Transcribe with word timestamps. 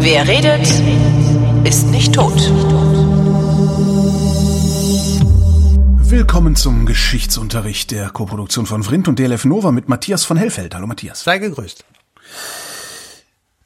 Wer 0.00 0.26
redet, 0.26 0.66
ist 1.64 1.86
nicht 1.88 2.14
tot. 2.14 2.32
Willkommen 6.10 6.56
zum 6.56 6.86
Geschichtsunterricht 6.86 7.90
der 7.90 8.10
Koproduktion 8.10 8.66
von 8.66 8.82
Vrindt 8.82 9.08
und 9.08 9.18
DLF 9.18 9.44
Nova 9.44 9.72
mit 9.72 9.88
Matthias 9.88 10.24
von 10.24 10.36
Hellfeld. 10.36 10.74
Hallo 10.74 10.86
Matthias. 10.86 11.24
Sei 11.24 11.38
gegrüßt. 11.38 11.84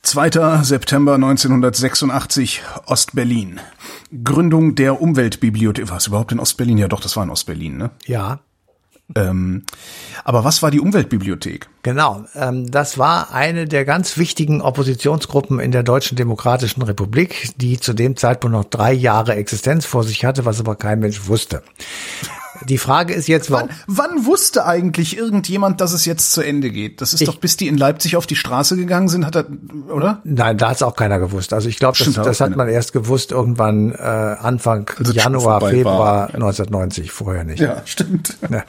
2. 0.02 0.62
September 0.62 1.14
1986, 1.14 2.62
Ostberlin. 2.86 3.60
Gründung 4.24 4.74
der 4.74 5.00
Umweltbibliothek. 5.00 5.88
War 5.90 5.98
es 5.98 6.08
überhaupt 6.08 6.32
in 6.32 6.40
Ostberlin? 6.40 6.76
Ja 6.78 6.88
doch, 6.88 7.00
das 7.00 7.16
war 7.16 7.24
in 7.24 7.30
Ostberlin, 7.30 7.76
ne? 7.76 7.90
Ja. 8.06 8.40
Ähm, 9.14 9.64
aber 10.24 10.44
was 10.44 10.62
war 10.62 10.70
die 10.70 10.80
Umweltbibliothek? 10.80 11.68
Genau, 11.82 12.24
ähm, 12.34 12.70
das 12.70 12.98
war 12.98 13.32
eine 13.32 13.66
der 13.66 13.84
ganz 13.84 14.16
wichtigen 14.16 14.62
Oppositionsgruppen 14.62 15.60
in 15.60 15.72
der 15.72 15.82
Deutschen 15.82 16.16
Demokratischen 16.16 16.82
Republik, 16.82 17.52
die 17.56 17.78
zu 17.78 17.92
dem 17.92 18.16
Zeitpunkt 18.16 18.56
noch 18.56 18.64
drei 18.64 18.92
Jahre 18.92 19.34
Existenz 19.34 19.84
vor 19.84 20.04
sich 20.04 20.24
hatte, 20.24 20.44
was 20.44 20.60
aber 20.60 20.76
kein 20.76 21.00
Mensch 21.00 21.26
wusste. 21.26 21.62
Die 22.68 22.78
Frage 22.78 23.14
ist 23.14 23.28
jetzt, 23.28 23.50
wann, 23.50 23.70
wann 23.86 24.26
wusste 24.26 24.66
eigentlich 24.66 25.16
irgendjemand, 25.16 25.80
dass 25.80 25.92
es 25.92 26.04
jetzt 26.04 26.32
zu 26.32 26.42
Ende 26.42 26.70
geht? 26.70 27.00
Das 27.00 27.14
ist 27.14 27.20
ich, 27.20 27.26
doch, 27.26 27.36
bis 27.36 27.56
die 27.56 27.68
in 27.68 27.76
Leipzig 27.76 28.16
auf 28.16 28.26
die 28.26 28.36
Straße 28.36 28.76
gegangen 28.76 29.08
sind, 29.08 29.26
hat 29.26 29.36
er, 29.36 29.46
oder? 29.88 30.20
Nein, 30.24 30.58
da 30.58 30.70
hat 30.70 30.76
es 30.76 30.82
auch 30.82 30.96
keiner 30.96 31.18
gewusst. 31.18 31.52
Also 31.52 31.68
ich 31.68 31.78
glaube, 31.78 31.98
das, 31.98 32.12
das 32.14 32.40
hat 32.40 32.56
man 32.56 32.68
erst 32.68 32.92
gewusst 32.92 33.32
irgendwann 33.32 33.92
äh, 33.92 33.96
Anfang 33.96 34.90
also 34.98 35.12
Januar, 35.12 35.60
Februar 35.60 35.98
war. 35.98 36.34
1990, 36.34 37.10
vorher 37.10 37.44
nicht. 37.44 37.60
Ja, 37.60 37.82
stimmt. 37.84 38.36
Ja. 38.50 38.64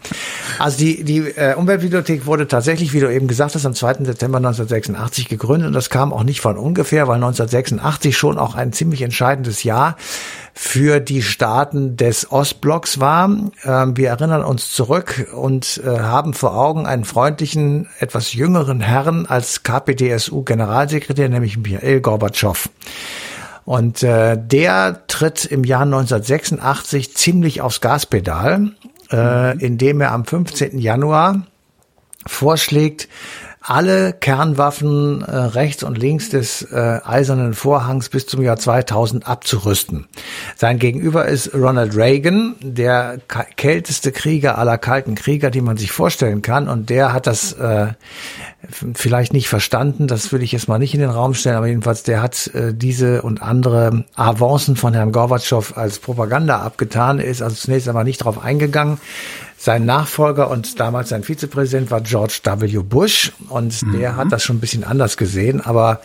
Also 0.59 0.77
die, 0.77 1.03
die 1.03 1.19
äh, 1.19 1.55
Umweltbibliothek 1.55 2.25
wurde 2.25 2.47
tatsächlich, 2.47 2.93
wie 2.93 2.99
du 2.99 3.13
eben 3.13 3.27
gesagt 3.27 3.55
hast, 3.55 3.65
am 3.65 3.73
2. 3.73 3.93
Dezember 3.93 4.37
1986 4.37 5.29
gegründet 5.29 5.67
und 5.67 5.73
das 5.73 5.89
kam 5.89 6.13
auch 6.13 6.23
nicht 6.23 6.41
von 6.41 6.57
ungefähr, 6.57 7.07
weil 7.07 7.15
1986 7.15 8.17
schon 8.17 8.37
auch 8.37 8.55
ein 8.55 8.73
ziemlich 8.73 9.01
entscheidendes 9.01 9.63
Jahr 9.63 9.97
für 10.53 10.99
die 10.99 11.23
Staaten 11.23 11.97
des 11.97 12.31
Ostblocks 12.31 12.99
war. 12.99 13.29
Ähm, 13.63 13.97
wir 13.97 14.09
erinnern 14.09 14.43
uns 14.43 14.71
zurück 14.71 15.27
und 15.33 15.81
äh, 15.83 15.99
haben 15.99 16.33
vor 16.33 16.55
Augen 16.55 16.85
einen 16.85 17.05
freundlichen, 17.05 17.89
etwas 17.99 18.33
jüngeren 18.33 18.79
Herrn 18.79 19.25
als 19.25 19.63
KPDSU-Generalsekretär, 19.63 21.27
nämlich 21.27 21.57
Michael 21.57 22.01
Gorbatschow. 22.01 22.69
Und 23.65 24.03
äh, 24.03 24.37
der 24.37 25.07
tritt 25.07 25.45
im 25.45 25.63
Jahr 25.63 25.83
1986 25.83 27.15
ziemlich 27.15 27.61
aufs 27.61 27.81
Gaspedal, 27.81 28.71
äh, 29.11 29.57
indem 29.57 30.01
er 30.01 30.11
am 30.11 30.25
15. 30.25 30.77
Januar 30.77 31.43
vorschlägt, 32.27 33.07
alle 33.63 34.11
Kernwaffen 34.11 35.21
äh, 35.21 35.35
rechts 35.35 35.83
und 35.83 35.97
links 35.97 36.29
des 36.29 36.63
äh, 36.63 36.99
eisernen 37.03 37.53
Vorhangs 37.53 38.09
bis 38.09 38.27
zum 38.27 38.41
Jahr 38.41 38.57
2000 38.57 39.25
abzurüsten. 39.25 40.07
Sein 40.57 40.79
Gegenüber 40.79 41.25
ist 41.25 41.53
Ronald 41.53 41.95
Reagan, 41.95 42.55
der 42.59 43.19
kälteste 43.55 44.11
Krieger 44.11 44.57
aller 44.57 44.77
kalten 44.77 45.15
Krieger, 45.15 45.49
die 45.49 45.61
man 45.61 45.77
sich 45.77 45.91
vorstellen 45.91 46.41
kann. 46.41 46.67
Und 46.67 46.89
der 46.89 47.13
hat 47.13 47.25
das 47.25 47.53
äh, 47.53 47.87
vielleicht 48.69 49.33
nicht 49.33 49.49
verstanden, 49.49 50.07
das 50.07 50.31
will 50.31 50.41
ich 50.41 50.51
jetzt 50.51 50.67
mal 50.67 50.79
nicht 50.79 50.93
in 50.93 51.01
den 51.01 51.09
Raum 51.09 51.33
stellen, 51.33 51.57
aber 51.57 51.67
jedenfalls 51.67 52.03
der 52.03 52.21
hat 52.21 52.47
äh, 52.53 52.73
diese 52.73 53.21
und 53.21 53.41
andere 53.41 54.05
Avancen 54.15 54.75
von 54.75 54.93
Herrn 54.93 55.11
Gorbatschow 55.11 55.77
als 55.77 55.99
Propaganda 55.99 56.59
abgetan, 56.59 57.19
ist 57.19 57.41
also 57.41 57.55
zunächst 57.55 57.87
einmal 57.87 58.05
nicht 58.05 58.21
darauf 58.21 58.43
eingegangen. 58.43 58.99
Sein 59.57 59.85
Nachfolger 59.85 60.49
und 60.49 60.79
damals 60.79 61.09
sein 61.09 61.23
Vizepräsident 61.23 61.91
war 61.91 62.01
George 62.01 62.39
W. 62.43 62.79
Bush 62.79 63.33
und 63.49 63.81
mhm. 63.81 63.99
der 63.99 64.15
hat 64.15 64.31
das 64.31 64.43
schon 64.43 64.57
ein 64.57 64.61
bisschen 64.61 64.83
anders 64.83 65.17
gesehen, 65.17 65.61
aber 65.61 66.01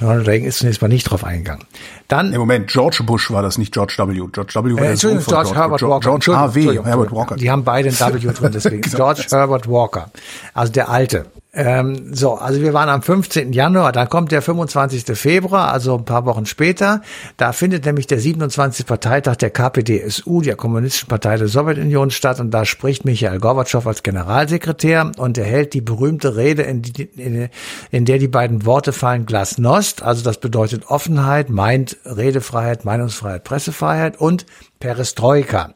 Ronald 0.00 0.26
Reagan 0.26 0.48
ist 0.48 0.58
zunächst 0.58 0.82
mal 0.82 0.88
nicht 0.88 1.04
drauf 1.04 1.24
eingegangen. 1.24 1.64
Dann 2.08 2.32
Im 2.32 2.40
Moment, 2.40 2.68
George 2.68 3.02
Bush 3.04 3.30
war 3.30 3.42
das, 3.42 3.58
nicht 3.58 3.72
George 3.72 3.94
W. 3.98 4.28
George 4.32 4.52
W. 4.54 4.80
äh, 4.80 4.90
Entschuldigung, 4.90 5.24
George, 5.24 5.44
George 5.44 5.54
Herbert 5.54 5.82
Walker. 5.82 6.18
George 6.18 6.36
H.W. 6.36 6.82
Herbert 6.82 7.12
Walker. 7.12 7.36
Die 7.36 7.50
haben 7.50 7.64
beide 7.64 7.90
ein 7.90 7.94
W 7.98 8.32
drin, 8.32 8.50
deswegen 8.52 8.80
George 8.96 9.24
Herbert 9.30 9.68
Walker. 9.68 10.10
Also 10.52 10.72
der 10.72 10.88
Alte. 10.88 11.26
Ähm, 11.54 12.12
so, 12.12 12.34
also 12.34 12.60
wir 12.60 12.72
waren 12.72 12.88
am 12.88 13.02
15. 13.02 13.52
Januar, 13.52 13.92
dann 13.92 14.08
kommt 14.08 14.32
der 14.32 14.42
25. 14.42 15.16
Februar, 15.16 15.72
also 15.72 15.96
ein 15.96 16.04
paar 16.04 16.26
Wochen 16.26 16.46
später. 16.46 17.00
Da 17.36 17.52
findet 17.52 17.84
nämlich 17.84 18.08
der 18.08 18.18
27. 18.18 18.86
Parteitag 18.86 19.36
der 19.36 19.50
KPDSU, 19.50 20.40
der 20.40 20.56
Kommunistischen 20.56 21.08
Partei 21.08 21.36
der 21.36 21.46
Sowjetunion, 21.46 22.10
statt 22.10 22.40
und 22.40 22.50
da 22.50 22.64
spricht 22.64 23.04
Michael 23.04 23.38
Gorbatschow 23.38 23.86
als 23.86 24.02
Generalsekretär 24.02 25.12
und 25.16 25.38
er 25.38 25.44
hält 25.44 25.74
die 25.74 25.80
berühmte 25.80 26.36
Rede, 26.36 26.62
in, 26.62 26.82
die, 26.82 27.02
in, 27.02 27.48
in 27.92 28.04
der 28.04 28.18
die 28.18 28.28
beiden 28.28 28.66
Worte 28.66 28.92
fallen 28.92 29.24
Glasnost, 29.24 30.02
also 30.02 30.24
das 30.24 30.38
bedeutet 30.38 30.88
Offenheit, 30.88 31.50
meint 31.50 31.96
Redefreiheit, 32.04 32.84
Meinungsfreiheit, 32.84 33.44
Pressefreiheit 33.44 34.20
und 34.20 34.44
Perestroika. 34.80 35.72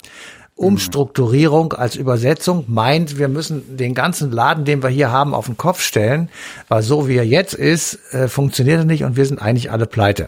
Umstrukturierung 0.58 1.72
als 1.72 1.94
Übersetzung 1.94 2.64
meint, 2.66 3.16
wir 3.16 3.28
müssen 3.28 3.76
den 3.76 3.94
ganzen 3.94 4.32
Laden, 4.32 4.64
den 4.64 4.82
wir 4.82 4.90
hier 4.90 5.12
haben, 5.12 5.32
auf 5.32 5.46
den 5.46 5.56
Kopf 5.56 5.80
stellen, 5.80 6.28
weil 6.66 6.82
so 6.82 7.06
wie 7.06 7.16
er 7.16 7.26
jetzt 7.26 7.54
ist, 7.54 7.98
äh, 8.12 8.26
funktioniert 8.26 8.80
er 8.80 8.84
nicht 8.84 9.04
und 9.04 9.16
wir 9.16 9.24
sind 9.24 9.40
eigentlich 9.40 9.70
alle 9.70 9.86
pleite. 9.86 10.26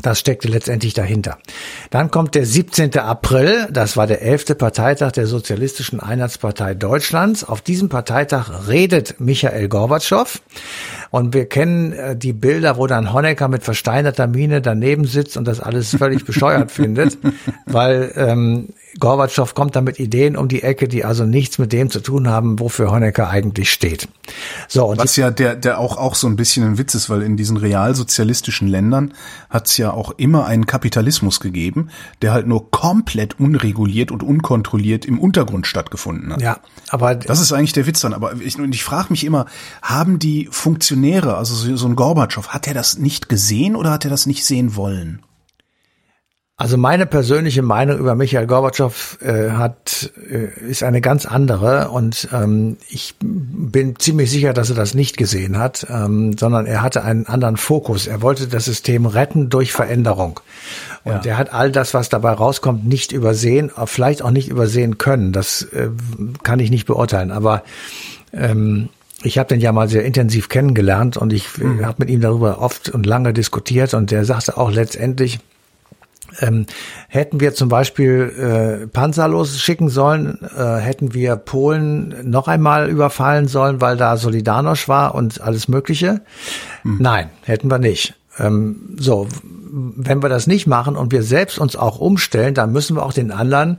Das 0.00 0.18
steckte 0.18 0.48
letztendlich 0.48 0.94
dahinter. 0.94 1.38
Dann 1.90 2.10
kommt 2.10 2.34
der 2.34 2.44
17. 2.46 2.98
April, 2.98 3.68
das 3.70 3.96
war 3.96 4.08
der 4.08 4.22
11. 4.22 4.58
Parteitag 4.58 5.12
der 5.12 5.26
Sozialistischen 5.26 6.00
Einheitspartei 6.00 6.74
Deutschlands. 6.74 7.44
Auf 7.44 7.60
diesem 7.60 7.88
Parteitag 7.88 8.68
redet 8.68 9.20
Michael 9.20 9.68
Gorbatschow. 9.68 10.40
Und 11.10 11.34
wir 11.34 11.46
kennen 11.46 11.92
äh, 11.92 12.16
die 12.16 12.32
Bilder, 12.32 12.78
wo 12.78 12.86
dann 12.88 13.12
Honecker 13.12 13.46
mit 13.46 13.62
versteinerter 13.62 14.26
Miene 14.26 14.60
daneben 14.60 15.04
sitzt 15.04 15.36
und 15.36 15.46
das 15.46 15.60
alles 15.60 15.94
völlig 15.94 16.24
bescheuert 16.26 16.72
findet, 16.72 17.18
weil 17.66 18.12
ähm, 18.16 18.70
Gorbatschow 18.98 19.54
kommt 19.54 19.76
da 19.76 19.80
mit 19.80 19.98
Ideen 19.98 20.36
um 20.36 20.48
die 20.48 20.62
Ecke, 20.62 20.88
die 20.88 21.04
also 21.04 21.24
nichts 21.24 21.58
mit 21.58 21.72
dem 21.72 21.90
zu 21.90 22.00
tun 22.00 22.28
haben, 22.28 22.60
wofür 22.60 22.90
Honecker 22.90 23.28
eigentlich 23.28 23.70
steht. 23.72 24.08
So, 24.68 24.86
und 24.86 24.98
Was 24.98 25.16
ja 25.16 25.30
der, 25.30 25.56
der 25.56 25.78
auch, 25.78 25.96
auch 25.96 26.14
so 26.14 26.26
ein 26.26 26.36
bisschen 26.36 26.64
ein 26.64 26.78
Witz 26.78 26.94
ist, 26.94 27.08
weil 27.08 27.22
in 27.22 27.36
diesen 27.36 27.56
realsozialistischen 27.56 28.68
Ländern 28.68 29.14
hat 29.50 29.68
es 29.68 29.76
ja 29.76 29.92
auch 29.92 30.12
immer 30.16 30.46
einen 30.46 30.66
Kapitalismus 30.66 31.40
gegeben, 31.40 31.88
der 32.20 32.32
halt 32.32 32.46
nur 32.46 32.70
komplett 32.70 33.40
unreguliert 33.40 34.10
und 34.10 34.22
unkontrolliert 34.22 35.04
im 35.04 35.18
Untergrund 35.18 35.66
stattgefunden 35.66 36.32
hat. 36.32 36.42
Ja, 36.42 36.58
aber 36.88 37.14
das 37.14 37.40
ist 37.40 37.52
eigentlich 37.52 37.72
der 37.72 37.86
Witz 37.86 38.00
dann. 38.00 38.14
Aber 38.14 38.34
ich, 38.40 38.58
und 38.58 38.74
ich 38.74 38.84
frage 38.84 39.08
mich 39.10 39.24
immer, 39.24 39.46
haben 39.80 40.18
die 40.18 40.48
Funktionäre, 40.50 41.36
also 41.36 41.54
so, 41.54 41.76
so 41.76 41.86
ein 41.86 41.96
Gorbatschow, 41.96 42.48
hat 42.48 42.66
er 42.66 42.74
das 42.74 42.98
nicht 42.98 43.28
gesehen 43.28 43.76
oder 43.76 43.90
hat 43.90 44.04
er 44.04 44.10
das 44.10 44.26
nicht 44.26 44.44
sehen 44.44 44.76
wollen? 44.76 45.22
Also 46.62 46.76
meine 46.76 47.06
persönliche 47.06 47.60
Meinung 47.62 47.98
über 47.98 48.14
Michael 48.14 48.46
Gorbatschow 48.46 49.18
äh, 49.20 49.50
hat 49.50 50.12
äh, 50.30 50.46
ist 50.70 50.84
eine 50.84 51.00
ganz 51.00 51.26
andere 51.26 51.88
und 51.88 52.28
ähm, 52.32 52.76
ich 52.88 53.16
bin 53.20 53.98
ziemlich 53.98 54.30
sicher, 54.30 54.52
dass 54.52 54.70
er 54.70 54.76
das 54.76 54.94
nicht 54.94 55.16
gesehen 55.16 55.58
hat, 55.58 55.84
ähm, 55.90 56.38
sondern 56.38 56.66
er 56.66 56.80
hatte 56.80 57.02
einen 57.02 57.26
anderen 57.26 57.56
Fokus. 57.56 58.06
Er 58.06 58.22
wollte 58.22 58.46
das 58.46 58.66
System 58.66 59.06
retten 59.06 59.50
durch 59.50 59.72
Veränderung 59.72 60.38
und 61.02 61.24
ja. 61.24 61.32
er 61.32 61.38
hat 61.38 61.52
all 61.52 61.72
das, 61.72 61.94
was 61.94 62.10
dabei 62.10 62.30
rauskommt, 62.30 62.86
nicht 62.86 63.10
übersehen, 63.10 63.72
vielleicht 63.86 64.22
auch 64.22 64.30
nicht 64.30 64.48
übersehen 64.48 64.98
können. 64.98 65.32
Das 65.32 65.62
äh, 65.62 65.88
kann 66.44 66.60
ich 66.60 66.70
nicht 66.70 66.86
beurteilen, 66.86 67.32
aber 67.32 67.64
ähm, 68.32 68.88
ich 69.24 69.36
habe 69.36 69.48
den 69.48 69.60
ja 69.60 69.72
mal 69.72 69.88
sehr 69.88 70.04
intensiv 70.04 70.48
kennengelernt 70.48 71.16
und 71.16 71.32
ich 71.32 71.58
mhm. 71.58 71.84
habe 71.84 71.96
mit 71.98 72.08
ihm 72.08 72.20
darüber 72.20 72.60
oft 72.60 72.88
und 72.88 73.04
lange 73.04 73.32
diskutiert 73.32 73.94
und 73.94 74.12
der 74.12 74.24
sagte 74.24 74.56
auch 74.58 74.70
letztendlich 74.70 75.40
ähm, 76.40 76.66
hätten 77.08 77.40
wir 77.40 77.54
zum 77.54 77.68
Beispiel 77.68 78.82
äh, 78.84 78.86
Panzer 78.86 79.28
losschicken 79.28 79.88
sollen, 79.88 80.38
äh, 80.56 80.76
hätten 80.76 81.14
wir 81.14 81.36
Polen 81.36 82.14
noch 82.28 82.48
einmal 82.48 82.88
überfallen 82.88 83.48
sollen, 83.48 83.80
weil 83.80 83.96
da 83.96 84.14
Solidarność 84.14 84.88
war 84.88 85.14
und 85.14 85.40
alles 85.40 85.68
Mögliche? 85.68 86.22
Hm. 86.82 86.98
Nein, 87.00 87.30
hätten 87.42 87.70
wir 87.70 87.78
nicht. 87.78 88.14
Ähm, 88.38 88.96
so, 88.98 89.28
wenn 89.72 90.22
wir 90.22 90.28
das 90.28 90.46
nicht 90.46 90.66
machen 90.66 90.96
und 90.96 91.12
wir 91.12 91.22
selbst 91.22 91.58
uns 91.58 91.76
auch 91.76 91.98
umstellen, 91.98 92.54
dann 92.54 92.72
müssen 92.72 92.96
wir 92.96 93.04
auch 93.04 93.12
den 93.12 93.30
anderen 93.30 93.78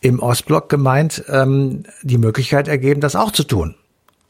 im 0.00 0.20
Ostblock 0.20 0.68
gemeint 0.68 1.24
ähm, 1.28 1.84
die 2.02 2.18
Möglichkeit 2.18 2.68
ergeben, 2.68 3.00
das 3.00 3.16
auch 3.16 3.32
zu 3.32 3.44
tun. 3.44 3.74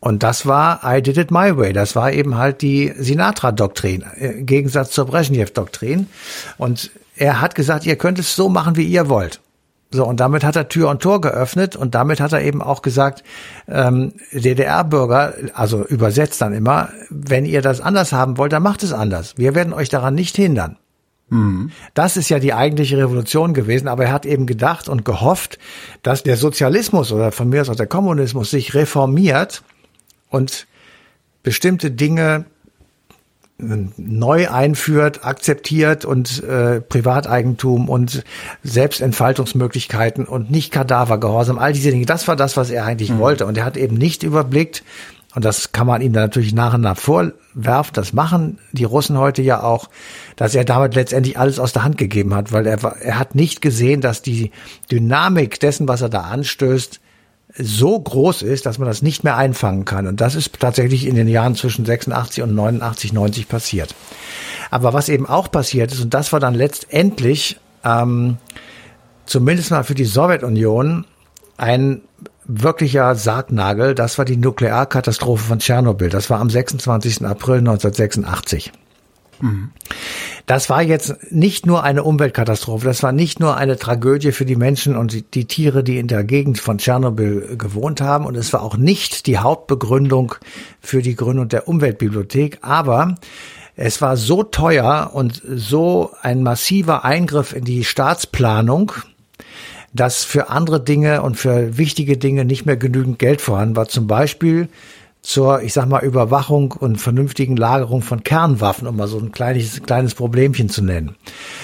Und 0.05 0.23
das 0.23 0.45
war 0.45 0.83
I 0.85 1.01
did 1.01 1.17
it 1.17 1.31
my 1.31 1.57
way. 1.57 1.73
Das 1.73 1.97
war 1.97 2.13
eben 2.13 2.37
halt 2.37 2.61
die 2.61 2.93
Sinatra-Doktrin, 2.95 4.05
äh, 4.21 4.33
im 4.33 4.45
Gegensatz 4.45 4.91
zur 4.91 5.07
Brezhnev-Doktrin. 5.07 6.09
Und 6.59 6.91
er 7.17 7.41
hat 7.41 7.55
gesagt, 7.55 7.87
ihr 7.87 7.97
könnt 7.97 8.19
es 8.19 8.37
so 8.37 8.51
machen, 8.51 8.77
wie 8.77 8.85
ihr 8.85 9.09
wollt. 9.09 9.41
So, 9.91 10.05
und 10.07 10.21
damit 10.21 10.45
hat 10.45 10.57
er 10.57 10.69
Tür 10.69 10.91
und 10.91 11.01
Tor 11.01 11.23
geöffnet 11.23 11.75
und 11.75 11.95
damit 11.95 12.21
hat 12.21 12.35
er 12.35 12.43
eben 12.43 12.61
auch 12.61 12.83
gesagt, 12.83 13.25
ähm, 13.67 14.13
DDR-Bürger, 14.33 15.33
also 15.55 15.83
übersetzt 15.87 16.43
dann 16.43 16.53
immer, 16.53 16.91
wenn 17.09 17.47
ihr 17.47 17.63
das 17.63 17.81
anders 17.81 18.13
haben 18.13 18.37
wollt, 18.37 18.53
dann 18.53 18.63
macht 18.63 18.83
es 18.83 18.93
anders. 18.93 19.39
Wir 19.39 19.55
werden 19.55 19.73
euch 19.73 19.89
daran 19.89 20.15
nicht 20.15 20.37
hindern. 20.37 20.77
Das 21.95 22.19
ist 22.19 22.29
ja 22.29 22.39
die 22.39 22.53
eigentliche 22.53 22.99
Revolution 22.99 23.55
gewesen, 23.55 23.89
aber 23.89 24.05
er 24.05 24.13
hat 24.13 24.27
eben 24.27 24.45
gedacht 24.45 24.91
und 24.91 25.07
gehofft, 25.07 25.59
dass 26.03 26.23
der 26.23 26.37
Sozialismus 26.37 27.11
oder 27.11 27.33
von 27.33 27.49
mir 27.49 27.63
aus 27.63 27.71
auch 27.71 27.77
der 27.77 27.87
Kommunismus 27.87 28.51
sich 28.51 28.75
reformiert 28.75 29.63
und 30.35 30.67
bestimmte 31.43 31.91
Dinge 31.91 32.47
neu 33.59 34.51
einführt, 34.51 35.25
akzeptiert 35.25 36.05
und 36.05 36.43
äh, 36.43 36.81
Privateigentum 36.81 37.89
und 37.89 38.25
Selbstentfaltungsmöglichkeiten 38.65 40.25
und 40.25 40.51
nicht 40.51 40.73
Kadavergehorsam, 40.73 41.59
all 41.59 41.73
diese 41.73 41.93
Dinge, 41.93 42.05
das 42.05 42.27
war 42.27 42.35
das, 42.35 42.57
was 42.57 42.71
er 42.71 42.85
eigentlich 42.85 43.11
mhm. 43.11 43.21
wollte. 43.21 43.47
Und 43.47 43.57
er 43.57 43.65
hat 43.65 43.77
eben 43.77 43.97
nicht 43.97 44.25
überblickt, 44.25 44.83
und 45.37 45.45
das 45.45 45.73
kann 45.73 45.87
man 45.87 46.01
ihm 46.01 46.13
dann 46.13 46.25
natürlich 46.25 46.55
nach 46.55 46.75
und 46.75 46.83
nach 46.83 46.97
vorwerfen, 46.97 47.93
das 47.93 48.13
machen 48.13 48.59
die 48.73 48.85
Russen 48.85 49.19
heute 49.19 49.43
ja 49.43 49.63
auch, 49.63 49.89
dass 50.37 50.55
er 50.55 50.65
damit 50.65 50.95
letztendlich 50.95 51.39
alles 51.39 51.59
aus 51.59 51.73
der 51.73 51.83
Hand 51.83 51.99
gegeben 51.99 52.35
hat, 52.35 52.53
weil 52.53 52.67
er, 52.67 52.83
er 52.83 53.19
hat 53.19 53.35
nicht 53.35 53.61
gesehen, 53.61 54.01
dass 54.01 54.23
die 54.23 54.53
Dynamik 54.93 55.59
dessen, 55.59 55.89
was 55.89 56.03
er 56.03 56.09
da 56.09 56.23
anstößt, 56.23 57.01
so 57.57 57.99
groß 57.99 58.43
ist, 58.43 58.67
dass 58.67 58.79
man 58.79 58.89
das 58.89 59.03
nicht 59.03 59.23
mehr 59.23 59.37
einfangen 59.37 59.85
kann. 59.85 60.07
Und 60.07 60.21
das 60.21 60.35
ist 60.35 60.59
tatsächlich 60.59 61.07
in 61.07 61.15
den 61.15 61.29
Jahren 61.29 61.55
zwischen 61.55 61.85
86 61.85 62.43
und 62.43 62.55
89, 62.55 63.13
90 63.13 63.49
passiert. 63.49 63.95
Aber 64.71 64.93
was 64.93 65.09
eben 65.09 65.27
auch 65.27 65.51
passiert 65.51 65.93
ist, 65.93 66.01
und 66.01 66.15
das 66.15 66.33
war 66.33 66.41
dann 66.41 66.55
letztendlich 66.55 67.59
ähm, 67.85 68.39
zumindest 69.27 69.71
mal 69.71 69.85
für 69.85 69.95
die 69.95 70.05
Sowjetunion 70.05 71.05
ein 71.57 72.01
wirklicher 72.45 73.15
Sargnagel, 73.15 73.95
das 73.95 74.19
war 74.19 74.25
die 74.25 74.37
Nuklearkatastrophe 74.37 75.45
von 75.45 75.59
Tschernobyl. 75.61 76.09
Das 76.09 76.31
war 76.31 76.41
am 76.41 76.51
26. 76.51 77.25
April 77.25 77.59
1986. 77.59 78.73
Das 80.47 80.69
war 80.69 80.83
jetzt 80.83 81.33
nicht 81.33 81.67
nur 81.67 81.83
eine 81.83 82.05
Umweltkatastrophe, 82.05 82.85
das 82.85 83.03
war 83.03 83.13
nicht 83.13 83.41
nur 83.41 83.57
eine 83.57 83.79
Tragödie 83.79 84.33
für 84.33 84.45
die 84.45 84.57
Menschen 84.57 84.97
und 84.97 85.35
die, 85.35 85.45
Tiere, 85.47 85.83
die 85.83 85.99
in 85.99 86.09
der 86.09 86.25
Gegend 86.25 86.59
von 86.59 86.79
Tschernobyl 86.79 87.57
gewohnt 87.57 88.01
haben 88.01 88.27
und 88.27 88.37
es 88.37 88.53
war 88.53 88.63
auch 88.63 88.77
nicht 88.77 89.27
die 89.27 89.39
Hauptbegründung 89.39 90.35
für 90.81 91.01
die 91.01 91.17
Gründung 91.17 91.49
der 91.49 91.67
Umweltbibliothek, 91.67 92.59
aber 92.61 93.15
es 93.77 94.01
war 94.01 94.17
so 94.17 94.43
teuer 94.43 95.11
und 95.15 95.43
so 95.45 96.13
ein 96.23 96.43
massiver 96.43 97.05
Eingriff 97.05 97.55
in 97.55 97.65
die 97.65 97.85
Staatsplanung, 97.85 98.93
dass 99.93 100.25
für 100.25 100.51
andere 100.51 100.83
Dinge 100.83 101.23
und 101.23 101.37
für 101.37 101.79
wichtige 101.79 102.17
Dinge 102.17 102.45
nicht 102.45 102.67
mehr 102.67 102.77
genügend 102.77 103.19
Geld 103.19 103.41
vorhanden 103.41 103.77
war. 103.77 103.89
Zum 103.89 104.07
Beispiel 104.07 104.69
zur, 105.25 105.63
ich 105.63 105.73
sag 105.73 105.89
mal, 105.89 106.05
Überwachung 106.05 106.73
und 106.73 107.01
vernünftigen 107.01 107.57
Lagerung 107.57 108.03
von 108.03 108.25
Kernwaffen, 108.25 108.87
um 108.87 108.97
mal 108.97 109.09
so 109.09 109.19
ein 109.19 109.33
kleines, 109.33 109.83
kleines 109.83 110.15
Problemchen 110.15 110.69
zu 110.69 110.83
nennen. 110.83 111.17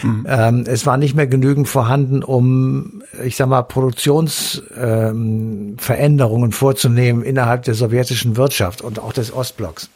Mhm. 0.03 0.27
Ähm, 0.27 0.65
es 0.67 0.87
war 0.87 0.97
nicht 0.97 1.15
mehr 1.15 1.27
genügend 1.27 1.69
vorhanden, 1.69 2.23
um, 2.23 3.03
ich 3.23 3.37
sag 3.37 3.49
mal, 3.49 3.61
Produktionsveränderungen 3.61 6.51
ähm, 6.51 6.53
vorzunehmen 6.53 7.23
innerhalb 7.23 7.65
der 7.65 7.75
sowjetischen 7.75 8.39
Wirtschaft 8.39 8.81
und 8.81 8.99
auch 8.99 9.13
des 9.13 9.31
Ostblocks. 9.31 9.91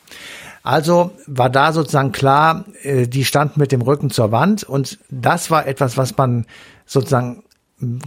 Also 0.62 1.12
war 1.26 1.48
da 1.48 1.72
sozusagen 1.72 2.12
klar, 2.12 2.66
äh, 2.82 3.06
die 3.06 3.24
standen 3.24 3.60
mit 3.60 3.72
dem 3.72 3.80
Rücken 3.80 4.10
zur 4.10 4.30
Wand 4.30 4.64
und 4.64 4.98
das 5.08 5.50
war 5.50 5.66
etwas, 5.66 5.96
was 5.96 6.14
man 6.18 6.44
sozusagen 6.84 7.43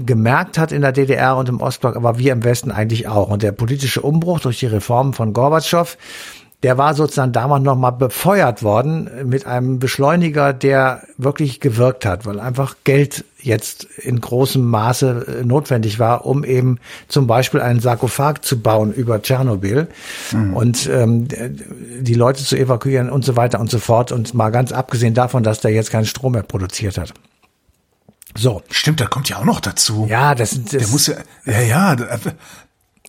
gemerkt 0.06 0.58
hat 0.58 0.72
in 0.72 0.82
der 0.82 0.92
DDR 0.92 1.38
und 1.38 1.50
im 1.50 1.62
Ostblock, 1.62 1.96
aber 1.96 2.18
wir 2.18 2.34
im 2.34 2.44
Westen 2.44 2.72
eigentlich 2.72 3.08
auch. 3.08 3.30
Und 3.30 3.44
der 3.44 3.52
politische 3.52 4.02
Umbruch 4.02 4.40
durch 4.40 4.60
die 4.60 4.68
Reformen 4.68 5.14
von 5.14 5.34
Gorbatschow, 5.34 5.98
der 6.64 6.78
war 6.78 6.96
sozusagen 6.96 7.34
damals 7.34 7.64
nochmal 7.64 7.92
befeuert 7.92 8.64
worden 8.64 9.10
mit 9.26 9.46
einem 9.46 9.78
Beschleuniger, 9.78 10.54
der 10.54 11.04
wirklich 11.18 11.60
gewirkt 11.60 12.04
hat, 12.04 12.26
weil 12.26 12.40
einfach 12.40 12.78
Geld 12.84 13.26
jetzt 13.38 13.84
in 13.84 14.20
großem 14.20 14.66
Maße 14.66 15.42
äh, 15.42 15.46
notwendig 15.46 16.00
war, 16.00 16.26
um 16.26 16.44
eben 16.44 16.80
zum 17.08 17.28
Beispiel 17.28 17.62
einen 17.62 17.80
Sarkophag 17.80 18.40
zu 18.42 18.60
bauen 18.60 18.92
über 18.92 19.22
Tschernobyl 19.22 19.88
mhm. 20.32 20.54
und 20.56 20.90
ähm, 20.92 21.28
die 22.02 22.16
Leute 22.16 22.44
zu 22.44 22.58
evakuieren 22.58 23.12
und 23.12 23.24
so 23.24 23.36
weiter 23.36 23.60
und 23.60 23.70
so 23.70 23.78
fort. 23.78 24.12
Und 24.12 24.34
mal 24.34 24.50
ganz 24.50 24.72
abgesehen 24.72 25.14
davon, 25.14 25.44
dass 25.44 25.62
der 25.62 25.72
jetzt 25.72 25.92
keinen 25.92 26.06
Strom 26.06 26.32
mehr 26.32 26.44
produziert 26.44 26.98
hat. 26.98 27.14
So. 28.38 28.62
Stimmt, 28.70 29.00
da 29.00 29.08
kommt 29.08 29.30
ja 29.30 29.38
auch 29.38 29.46
noch 29.46 29.60
dazu. 29.60 30.06
Ja, 30.10 30.36
das, 30.36 30.52
das 30.52 30.64
der 30.72 30.88
muss 30.88 31.08
ja, 31.08 31.16
ja, 31.46 31.62
ja. 31.62 31.96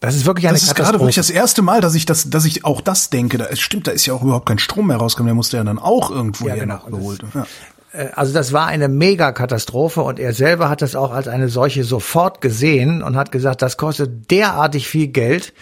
Das 0.01 0.15
ist 0.15 0.27
wirklich 0.27 0.47
eine 0.47 0.55
Das 0.55 0.63
ist 0.63 0.75
gerade 0.75 0.99
wirklich 1.01 1.17
das 1.17 1.31
erste 1.31 1.63
Mal, 1.63 1.81
dass 1.81 1.95
ich 1.95 2.07
das, 2.07 2.31
dass 2.31 2.45
ich 2.45 2.65
auch 2.65 2.81
das 2.81 3.11
denke. 3.11 3.37
Da, 3.37 3.47
es 3.47 3.61
stimmt, 3.61 3.87
da 3.87 3.91
ist 3.91 4.07
ja 4.07 4.15
auch 4.15 4.23
überhaupt 4.23 4.47
kein 4.47 4.59
Strom 4.59 4.87
mehr 4.87 4.97
rausgekommen. 4.97 5.29
Der 5.29 5.35
musste 5.35 5.57
ja 5.57 5.65
dann 5.65 5.79
auch 5.79 6.11
irgendwo 6.11 6.49
ja, 6.49 6.55
genau. 6.55 6.79
geholt. 6.89 7.23
Ja. 7.35 7.47
Äh, 7.93 8.09
also 8.15 8.33
das 8.33 8.53
war 8.53 8.67
eine 8.67 8.89
Megakatastrophe 8.89 10.03
und 10.03 10.21
er 10.21 10.33
selber 10.33 10.69
hat 10.69 10.83
das 10.83 10.95
auch 10.95 11.11
als 11.11 11.27
eine 11.27 11.49
solche 11.49 11.85
sofort 11.85 12.41
gesehen 12.41 13.03
und 13.03 13.17
hat 13.17 13.33
gesagt, 13.33 13.63
das 13.63 13.77
kostet 13.77 14.31
derartig 14.31 14.87
viel 14.89 15.09
Geld, 15.09 15.53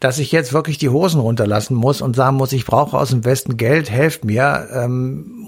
dass 0.00 0.18
ich 0.18 0.32
jetzt 0.32 0.52
wirklich 0.52 0.78
die 0.78 0.88
Hosen 0.88 1.20
runterlassen 1.20 1.76
muss 1.76 2.02
und 2.02 2.16
sagen 2.16 2.36
muss, 2.36 2.52
ich 2.52 2.64
brauche 2.64 2.98
aus 2.98 3.10
dem 3.10 3.24
Westen 3.24 3.56
Geld, 3.56 3.90
helft 3.90 4.24
mir. 4.24 4.68
Ähm, 4.72 5.44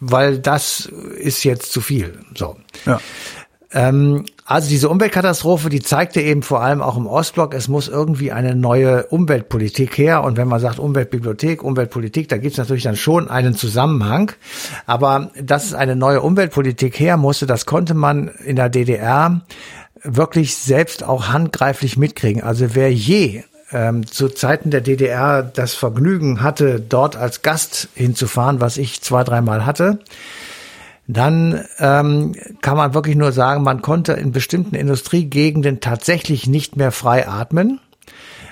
weil 0.00 0.38
das 0.38 0.86
ist 0.86 1.44
jetzt 1.44 1.72
zu 1.72 1.80
viel. 1.80 2.20
So. 2.34 2.56
Ja. 2.86 3.00
Ähm, 3.70 4.24
also 4.46 4.68
diese 4.70 4.88
Umweltkatastrophe, 4.88 5.68
die 5.68 5.82
zeigte 5.82 6.22
eben 6.22 6.42
vor 6.42 6.62
allem 6.62 6.80
auch 6.80 6.96
im 6.96 7.06
Ostblock, 7.06 7.52
es 7.52 7.68
muss 7.68 7.88
irgendwie 7.88 8.32
eine 8.32 8.54
neue 8.54 9.06
Umweltpolitik 9.06 9.98
her. 9.98 10.24
Und 10.24 10.38
wenn 10.38 10.48
man 10.48 10.60
sagt 10.60 10.78
Umweltbibliothek, 10.78 11.62
Umweltpolitik, 11.62 12.28
da 12.28 12.38
gibt 12.38 12.52
es 12.52 12.58
natürlich 12.58 12.84
dann 12.84 12.96
schon 12.96 13.28
einen 13.28 13.54
Zusammenhang. 13.54 14.32
Aber 14.86 15.30
dass 15.40 15.66
es 15.66 15.74
eine 15.74 15.96
neue 15.96 16.22
Umweltpolitik 16.22 16.98
her 16.98 17.18
musste, 17.18 17.46
das 17.46 17.66
konnte 17.66 17.92
man 17.92 18.28
in 18.28 18.56
der 18.56 18.70
DDR 18.70 19.42
wirklich 20.02 20.56
selbst 20.56 21.04
auch 21.04 21.28
handgreiflich 21.28 21.98
mitkriegen. 21.98 22.42
Also 22.42 22.74
wer 22.74 22.92
je 22.92 23.42
ähm, 23.72 24.06
zu 24.06 24.28
Zeiten 24.28 24.70
der 24.70 24.80
DDR 24.80 25.42
das 25.42 25.74
Vergnügen 25.74 26.42
hatte, 26.42 26.80
dort 26.80 27.16
als 27.16 27.42
Gast 27.42 27.88
hinzufahren, 27.94 28.60
was 28.60 28.76
ich 28.76 29.02
zwei, 29.02 29.24
dreimal 29.24 29.66
hatte, 29.66 29.98
dann 31.06 31.64
ähm, 31.78 32.34
kann 32.60 32.76
man 32.76 32.94
wirklich 32.94 33.16
nur 33.16 33.32
sagen, 33.32 33.62
man 33.62 33.80
konnte 33.80 34.12
in 34.12 34.30
bestimmten 34.30 34.74
Industriegegenden 34.74 35.80
tatsächlich 35.80 36.46
nicht 36.46 36.76
mehr 36.76 36.92
frei 36.92 37.26
atmen. 37.26 37.80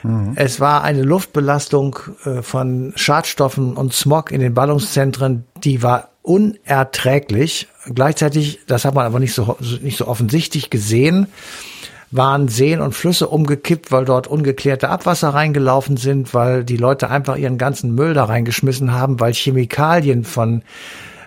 Mhm. 0.02 0.32
Es 0.36 0.58
war 0.58 0.82
eine 0.82 1.02
Luftbelastung 1.02 1.98
äh, 2.24 2.42
von 2.42 2.92
Schadstoffen 2.96 3.76
und 3.76 3.92
Smog 3.92 4.30
in 4.30 4.40
den 4.40 4.54
Ballungszentren, 4.54 5.44
die 5.64 5.82
war 5.82 6.08
unerträglich. 6.22 7.68
Gleichzeitig, 7.94 8.60
das 8.66 8.84
hat 8.84 8.94
man 8.94 9.06
aber 9.06 9.20
nicht 9.20 9.34
so, 9.34 9.56
nicht 9.82 9.98
so 9.98 10.08
offensichtlich 10.08 10.70
gesehen, 10.70 11.28
waren 12.16 12.48
Seen 12.48 12.80
und 12.80 12.94
Flüsse 12.94 13.28
umgekippt, 13.28 13.92
weil 13.92 14.04
dort 14.04 14.26
ungeklärte 14.26 14.88
Abwasser 14.88 15.30
reingelaufen 15.30 15.96
sind, 15.96 16.34
weil 16.34 16.64
die 16.64 16.76
Leute 16.76 17.10
einfach 17.10 17.36
ihren 17.36 17.58
ganzen 17.58 17.94
Müll 17.94 18.14
da 18.14 18.24
reingeschmissen 18.24 18.92
haben, 18.92 19.20
weil 19.20 19.32
Chemikalien 19.32 20.24
von 20.24 20.62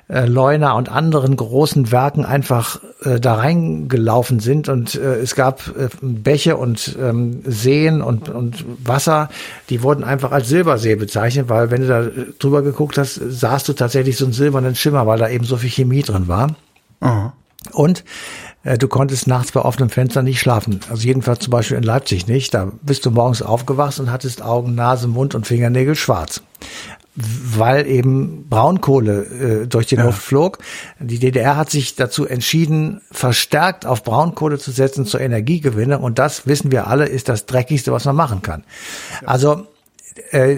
äh, 0.09 0.25
Leuna 0.25 0.73
und 0.73 0.89
anderen 0.89 1.35
großen 1.35 1.91
Werken 1.91 2.25
einfach 2.25 2.81
äh, 3.03 3.19
da 3.19 3.35
reingelaufen 3.35 4.39
sind 4.39 4.67
und 4.67 4.95
äh, 4.95 5.17
es 5.17 5.35
gab 5.35 5.67
äh, 5.77 5.89
Bäche 6.01 6.57
und 6.57 6.97
ähm, 6.99 7.41
Seen 7.45 8.01
und, 8.01 8.27
und 8.27 8.65
Wasser, 8.83 9.29
die 9.69 9.83
wurden 9.83 10.03
einfach 10.03 10.31
als 10.31 10.49
Silbersee 10.49 10.95
bezeichnet, 10.95 11.47
weil 11.47 11.69
wenn 11.69 11.81
du 11.81 11.87
da 11.87 12.07
drüber 12.39 12.63
geguckt 12.63 12.97
hast, 12.97 13.15
sahst 13.15 13.69
du 13.69 13.73
tatsächlich 13.73 14.17
so 14.17 14.25
einen 14.25 14.33
silbernen 14.33 14.75
Schimmer, 14.75 15.05
weil 15.05 15.19
da 15.19 15.29
eben 15.29 15.45
so 15.45 15.57
viel 15.57 15.69
Chemie 15.69 16.01
drin 16.01 16.27
war. 16.27 16.55
Aha. 17.01 17.33
Und 17.71 17.99
äh, 17.99 18.48
du 18.63 18.87
konntest 18.87 19.27
nachts 19.27 19.51
bei 19.51 19.61
offenem 19.61 19.89
Fenster 19.89 20.21
nicht 20.21 20.39
schlafen. 20.39 20.81
Also 20.89 21.07
jedenfalls 21.07 21.39
zum 21.39 21.51
Beispiel 21.51 21.77
in 21.77 21.83
Leipzig 21.83 22.27
nicht. 22.27 22.53
Da 22.53 22.71
bist 22.81 23.05
du 23.05 23.11
morgens 23.11 23.41
aufgewacht 23.41 23.99
und 23.99 24.11
hattest 24.11 24.41
Augen, 24.41 24.75
Nase, 24.75 25.07
Mund 25.07 25.35
und 25.35 25.47
Fingernägel 25.47 25.95
schwarz. 25.95 26.41
Weil 27.15 27.87
eben 27.87 28.47
Braunkohle 28.49 29.63
äh, 29.63 29.67
durch 29.67 29.87
die 29.87 29.95
ja. 29.95 30.05
Luft 30.05 30.21
flog. 30.21 30.59
Die 30.99 31.19
DDR 31.19 31.57
hat 31.57 31.69
sich 31.69 31.95
dazu 31.95 32.25
entschieden, 32.25 33.01
verstärkt 33.11 33.85
auf 33.85 34.03
Braunkohle 34.03 34.57
zu 34.57 34.71
setzen 34.71 35.05
zur 35.05 35.21
Energiegewinnung. 35.21 36.03
Und 36.03 36.19
das 36.19 36.45
wissen 36.45 36.71
wir 36.71 36.87
alle, 36.87 37.05
ist 37.05 37.29
das 37.29 37.45
Dreckigste, 37.45 37.91
was 37.91 38.05
man 38.05 38.15
machen 38.15 38.41
kann. 38.41 38.63
Ja. 39.21 39.27
Also 39.27 39.67
äh, 40.31 40.57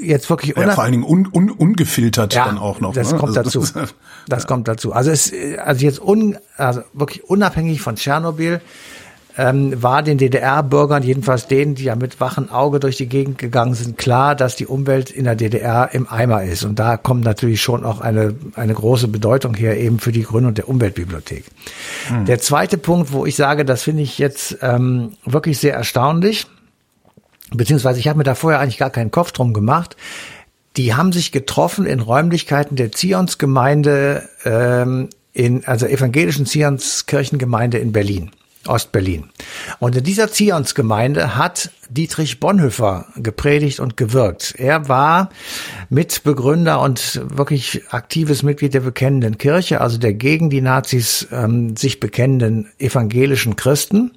jetzt 0.00 0.28
wirklich 0.30 0.56
ja, 0.56 0.70
vor 0.70 0.84
allen 0.84 0.92
Dingen 0.92 1.04
un, 1.04 1.28
un, 1.32 1.50
ungefiltert 1.50 2.34
ja, 2.34 2.46
dann 2.46 2.58
auch 2.58 2.80
noch. 2.80 2.92
Das 2.92 3.12
ne? 3.12 3.18
kommt 3.18 3.36
also, 3.36 3.60
dazu. 3.60 3.86
Das 4.28 4.42
ja. 4.42 4.48
kommt 4.48 4.68
dazu. 4.68 4.92
Also 4.92 5.10
es, 5.10 5.32
also 5.58 5.84
jetzt 5.84 6.00
un, 6.00 6.36
also 6.56 6.80
wirklich 6.92 7.24
unabhängig 7.24 7.80
von 7.80 7.96
Tschernobyl 7.96 8.60
ähm, 9.38 9.82
war 9.82 10.02
den 10.02 10.18
DDR-Bürgern, 10.18 11.02
jedenfalls 11.02 11.46
denen, 11.46 11.74
die 11.74 11.84
ja 11.84 11.94
mit 11.94 12.20
wachem 12.20 12.50
Auge 12.50 12.80
durch 12.80 12.96
die 12.96 13.06
Gegend 13.06 13.38
gegangen 13.38 13.74
sind, 13.74 13.98
klar, 13.98 14.34
dass 14.34 14.56
die 14.56 14.66
Umwelt 14.66 15.10
in 15.10 15.24
der 15.24 15.34
DDR 15.34 15.90
im 15.92 16.08
Eimer 16.08 16.42
ist. 16.42 16.64
Und 16.64 16.78
da 16.78 16.96
kommt 16.96 17.24
natürlich 17.24 17.60
schon 17.60 17.84
auch 17.84 18.00
eine, 18.00 18.34
eine 18.54 18.74
große 18.74 19.08
Bedeutung 19.08 19.54
her, 19.54 19.78
eben 19.78 19.98
für 19.98 20.12
die 20.12 20.22
Gründung 20.22 20.54
der 20.54 20.68
Umweltbibliothek. 20.68 21.44
Hm. 22.08 22.24
Der 22.24 22.38
zweite 22.38 22.78
Punkt, 22.78 23.12
wo 23.12 23.26
ich 23.26 23.36
sage, 23.36 23.64
das 23.64 23.82
finde 23.82 24.02
ich 24.02 24.18
jetzt 24.18 24.58
ähm, 24.62 25.12
wirklich 25.24 25.58
sehr 25.58 25.74
erstaunlich, 25.74 26.46
beziehungsweise 27.52 28.00
ich 28.00 28.08
habe 28.08 28.18
mir 28.18 28.24
da 28.24 28.34
vorher 28.34 28.60
eigentlich 28.60 28.78
gar 28.78 28.90
keinen 28.90 29.10
Kopf 29.10 29.32
drum 29.32 29.52
gemacht. 29.52 29.96
die 30.76 30.94
haben 30.94 31.12
sich 31.12 31.32
getroffen 31.32 31.86
in 31.86 32.00
Räumlichkeiten 32.00 32.76
der 32.76 32.92
Zionsgemeinde, 32.92 34.28
ähm, 34.44 35.08
in, 35.32 35.64
also 35.64 35.86
evangelischen 35.86 36.44
Zionskirchengemeinde 36.44 37.78
in 37.78 37.92
Berlin. 37.92 38.30
Ostberlin. 38.68 39.30
Und 39.78 39.96
in 39.96 40.04
dieser 40.04 40.30
Zionsgemeinde 40.30 41.36
hat 41.36 41.70
Dietrich 41.88 42.40
Bonhoeffer 42.40 43.06
gepredigt 43.16 43.80
und 43.80 43.96
gewirkt. 43.96 44.54
Er 44.58 44.88
war 44.88 45.30
Mitbegründer 45.88 46.80
und 46.80 47.22
wirklich 47.24 47.82
aktives 47.90 48.42
Mitglied 48.42 48.74
der 48.74 48.80
bekennenden 48.80 49.38
Kirche, 49.38 49.80
also 49.80 49.98
der 49.98 50.14
gegen 50.14 50.50
die 50.50 50.60
Nazis 50.60 51.28
ähm, 51.30 51.76
sich 51.76 52.00
bekennenden 52.00 52.72
evangelischen 52.78 53.56
Christen. 53.56 54.12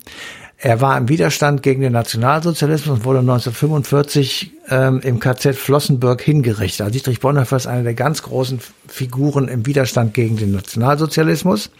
Er 0.61 0.81
war 0.81 0.97
im 0.97 1.07
Widerstand 1.07 1.63
gegen 1.63 1.81
den 1.81 1.93
Nationalsozialismus 1.93 2.99
und 2.99 3.05
wurde 3.05 3.19
1945 3.19 4.51
ähm, 4.69 4.99
im 5.01 5.19
KZ 5.19 5.55
Flossenburg 5.55 6.21
hingerichtet. 6.21 6.81
Also 6.81 6.93
Dietrich 6.93 7.19
Bonhoeffer 7.19 7.57
ist 7.57 7.67
eine 7.67 7.83
der 7.83 7.93
ganz 7.93 8.21
großen 8.23 8.59
Figuren 8.87 9.47
im 9.47 9.65
Widerstand 9.65 10.13
gegen 10.13 10.37
den 10.37 10.51
Nationalsozialismus. 10.51 11.71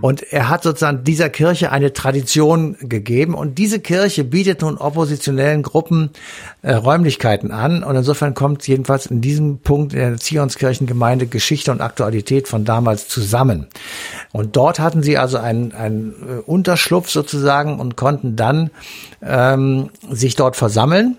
Und 0.00 0.22
er 0.32 0.48
hat 0.48 0.62
sozusagen 0.62 1.04
dieser 1.04 1.28
Kirche 1.28 1.70
eine 1.70 1.92
Tradition 1.92 2.76
gegeben. 2.80 3.34
Und 3.34 3.58
diese 3.58 3.80
Kirche 3.80 4.24
bietet 4.24 4.62
nun 4.62 4.78
oppositionellen 4.78 5.62
Gruppen 5.62 6.10
äh, 6.62 6.72
Räumlichkeiten 6.72 7.50
an. 7.50 7.84
Und 7.84 7.94
insofern 7.94 8.34
kommt 8.34 8.66
jedenfalls 8.66 9.06
in 9.06 9.20
diesem 9.20 9.58
Punkt 9.58 9.92
in 9.92 9.98
der 9.98 10.16
Zionskirchengemeinde 10.16 11.26
Geschichte 11.26 11.70
und 11.70 11.80
Aktualität 11.80 12.48
von 12.48 12.64
damals 12.64 13.06
zusammen. 13.08 13.68
Und 14.32 14.56
dort 14.56 14.80
hatten 14.80 15.02
sie 15.02 15.18
also 15.18 15.38
einen, 15.38 15.72
einen 15.72 16.12
äh, 16.12 16.40
Unterschlupf 16.46 17.10
sozusagen 17.10 17.78
und 17.78 17.96
konnten 17.96 18.14
konnten 18.14 18.36
dann 18.36 18.70
ähm, 19.22 19.90
sich 20.10 20.34
dort 20.36 20.56
versammeln. 20.56 21.16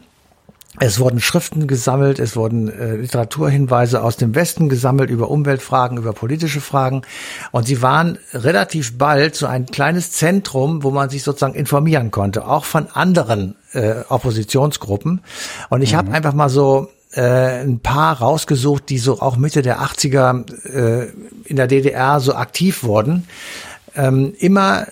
Es 0.79 0.99
wurden 0.99 1.21
Schriften 1.21 1.67
gesammelt, 1.67 2.19
es 2.19 2.35
wurden 2.35 2.69
äh, 2.69 2.95
Literaturhinweise 2.95 4.03
aus 4.03 4.17
dem 4.17 4.35
Westen 4.35 4.67
gesammelt 4.67 5.09
über 5.09 5.29
Umweltfragen, 5.29 5.97
über 5.97 6.13
politische 6.13 6.61
Fragen. 6.61 7.03
Und 7.51 7.65
sie 7.65 7.81
waren 7.81 8.17
relativ 8.33 8.97
bald 8.97 9.35
so 9.35 9.45
ein 9.45 9.67
kleines 9.67 10.11
Zentrum, 10.11 10.83
wo 10.83 10.91
man 10.91 11.09
sich 11.09 11.23
sozusagen 11.23 11.55
informieren 11.55 12.11
konnte, 12.11 12.47
auch 12.47 12.65
von 12.65 12.87
anderen 12.93 13.55
äh, 13.73 13.95
Oppositionsgruppen. 14.09 15.21
Und 15.69 15.81
ich 15.81 15.93
mhm. 15.93 15.97
habe 15.97 16.11
einfach 16.11 16.33
mal 16.33 16.49
so 16.49 16.89
äh, 17.13 17.61
ein 17.61 17.79
paar 17.79 18.19
rausgesucht, 18.19 18.89
die 18.89 18.97
so 18.97 19.21
auch 19.21 19.37
Mitte 19.37 19.61
der 19.61 19.79
80er 19.79 20.67
äh, 20.69 21.07
in 21.45 21.55
der 21.55 21.67
DDR 21.67 22.19
so 22.19 22.35
aktiv 22.35 22.83
wurden. 22.83 23.27
Ähm, 23.95 24.33
immer 24.39 24.87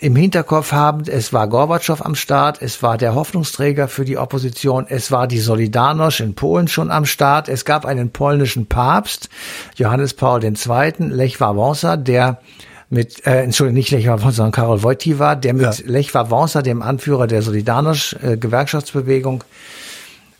im 0.00 0.16
Hinterkopf 0.16 0.72
haben, 0.72 1.04
es 1.06 1.32
war 1.34 1.46
Gorbatschow 1.46 2.04
am 2.04 2.14
Start, 2.14 2.62
es 2.62 2.82
war 2.82 2.96
der 2.96 3.14
Hoffnungsträger 3.14 3.86
für 3.86 4.06
die 4.06 4.16
Opposition, 4.16 4.86
es 4.88 5.12
war 5.12 5.26
die 5.26 5.40
Solidarność 5.40 6.20
in 6.20 6.34
Polen 6.34 6.68
schon 6.68 6.90
am 6.90 7.04
Start, 7.04 7.50
es 7.50 7.66
gab 7.66 7.84
einen 7.84 8.10
polnischen 8.10 8.64
Papst, 8.66 9.28
Johannes 9.76 10.14
Paul 10.14 10.42
II., 10.42 10.54
Lech 10.98 11.38
Wałęsa, 11.38 11.98
der 11.98 12.40
mit, 12.88 13.26
äh, 13.26 13.42
Entschuldigung, 13.42 13.76
nicht 13.76 13.90
Lech 13.90 14.06
Wałęsa, 14.06 14.32
sondern 14.32 14.52
Karol 14.52 14.82
Wojtyła, 14.82 15.36
der 15.36 15.52
mit 15.52 15.64
ja. 15.64 15.74
Lech 15.84 16.14
Wałęsa, 16.14 16.62
dem 16.62 16.80
Anführer 16.80 17.26
der 17.26 17.42
Solidarność-Gewerkschaftsbewegung, 17.42 19.44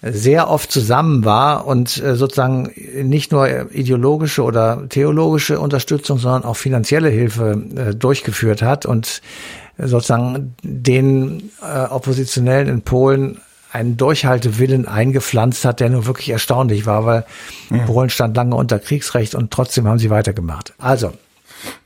sehr 0.02 0.49
oft 0.49 0.73
zusammen 0.73 1.25
war 1.25 1.66
und 1.66 2.02
äh, 2.02 2.16
sozusagen 2.16 2.73
nicht 3.02 3.33
nur 3.33 3.71
ideologische 3.73 4.42
oder 4.42 4.88
theologische 4.88 5.61
Unterstützung, 5.61 6.19
sondern 6.19 6.45
auch 6.45 6.57
finanzielle 6.57 7.11
Hilfe 7.11 7.62
äh, 7.76 7.95
durchgeführt 7.95 8.62
hat 8.62 8.87
und 8.87 9.21
sozusagen 9.76 10.54
den 10.62 11.50
äh, 11.62 11.85
Oppositionellen 11.85 12.69
in 12.69 12.83
Polen 12.83 13.40
einen 13.73 13.97
Durchhaltewillen 13.97 14.88
eingepflanzt 14.88 15.64
hat, 15.64 15.80
der 15.80 15.90
nur 15.90 16.07
wirklich 16.07 16.30
erstaunlich 16.30 16.87
war, 16.87 17.07
weil 17.07 17.25
ja. 17.71 17.78
Polen 17.87 18.11
stand 18.11 18.37
lange 18.37 18.57
unter 18.57 18.78
Kriegsrecht 18.78 19.35
und 19.35 19.50
trotzdem 19.50 19.87
haben 19.87 19.99
sie 19.99 20.11
weitergemacht. 20.11 20.75
Also, 20.78 21.12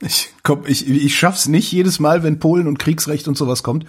ich, 0.01 0.33
komm, 0.43 0.63
ich, 0.65 0.87
ich 0.87 1.17
schaff's 1.17 1.47
nicht 1.47 1.71
jedes 1.71 1.99
Mal, 1.99 2.23
wenn 2.23 2.39
Polen 2.39 2.67
und 2.67 2.79
Kriegsrecht 2.79 3.27
und 3.27 3.37
sowas 3.37 3.63
kommt, 3.63 3.85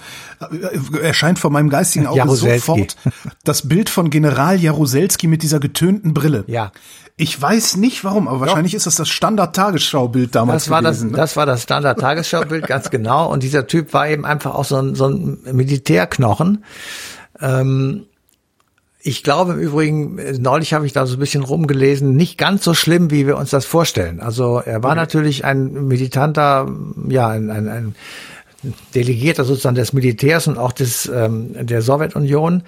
erscheint 1.02 1.38
vor 1.38 1.50
meinem 1.50 1.68
geistigen 1.68 2.06
Auge 2.06 2.28
sofort 2.36 2.96
das 3.44 3.68
Bild 3.68 3.90
von 3.90 4.10
General 4.10 4.60
Jaruzelski 4.60 5.26
mit 5.26 5.42
dieser 5.42 5.60
getönten 5.60 6.14
Brille. 6.14 6.44
Ja. 6.46 6.72
Ich 7.18 7.40
weiß 7.40 7.76
nicht 7.76 8.04
warum, 8.04 8.28
aber 8.28 8.40
wahrscheinlich 8.40 8.72
Doch. 8.72 8.78
ist 8.78 8.86
das 8.86 8.96
das 8.96 9.08
Standard-Tagesschau-Bild 9.08 10.34
damals 10.34 10.64
das 10.64 10.70
war 10.70 10.82
gewesen. 10.82 11.08
Das, 11.08 11.12
ne? 11.12 11.16
das 11.16 11.36
war 11.36 11.46
das 11.46 11.62
Standard-Tagesschau-Bild, 11.62 12.66
ganz 12.66 12.90
genau. 12.90 13.30
Und 13.30 13.42
dieser 13.42 13.66
Typ 13.66 13.94
war 13.94 14.08
eben 14.08 14.26
einfach 14.26 14.54
auch 14.54 14.66
so 14.66 14.76
ein, 14.76 14.94
so 14.94 15.08
ein 15.08 15.38
Militärknochen. 15.50 16.64
Ähm, 17.40 18.06
ich 19.06 19.22
glaube 19.22 19.52
im 19.52 19.60
Übrigen, 19.60 20.18
neulich 20.40 20.74
habe 20.74 20.84
ich 20.84 20.92
da 20.92 21.06
so 21.06 21.14
ein 21.14 21.20
bisschen 21.20 21.44
rumgelesen, 21.44 22.16
nicht 22.16 22.36
ganz 22.38 22.64
so 22.64 22.74
schlimm, 22.74 23.12
wie 23.12 23.26
wir 23.26 23.36
uns 23.36 23.50
das 23.50 23.64
vorstellen. 23.64 24.18
Also 24.18 24.58
er 24.58 24.82
war 24.82 24.90
okay. 24.90 25.00
natürlich 25.00 25.44
ein 25.44 25.86
militanter, 25.86 26.68
ja, 27.08 27.28
ein, 27.28 27.50
ein, 27.50 27.68
ein 27.68 27.94
Delegierter 28.96 29.44
sozusagen 29.44 29.76
des 29.76 29.92
Militärs 29.92 30.48
und 30.48 30.58
auch 30.58 30.72
des 30.72 31.06
ähm, 31.06 31.54
der 31.54 31.82
Sowjetunion, 31.82 32.64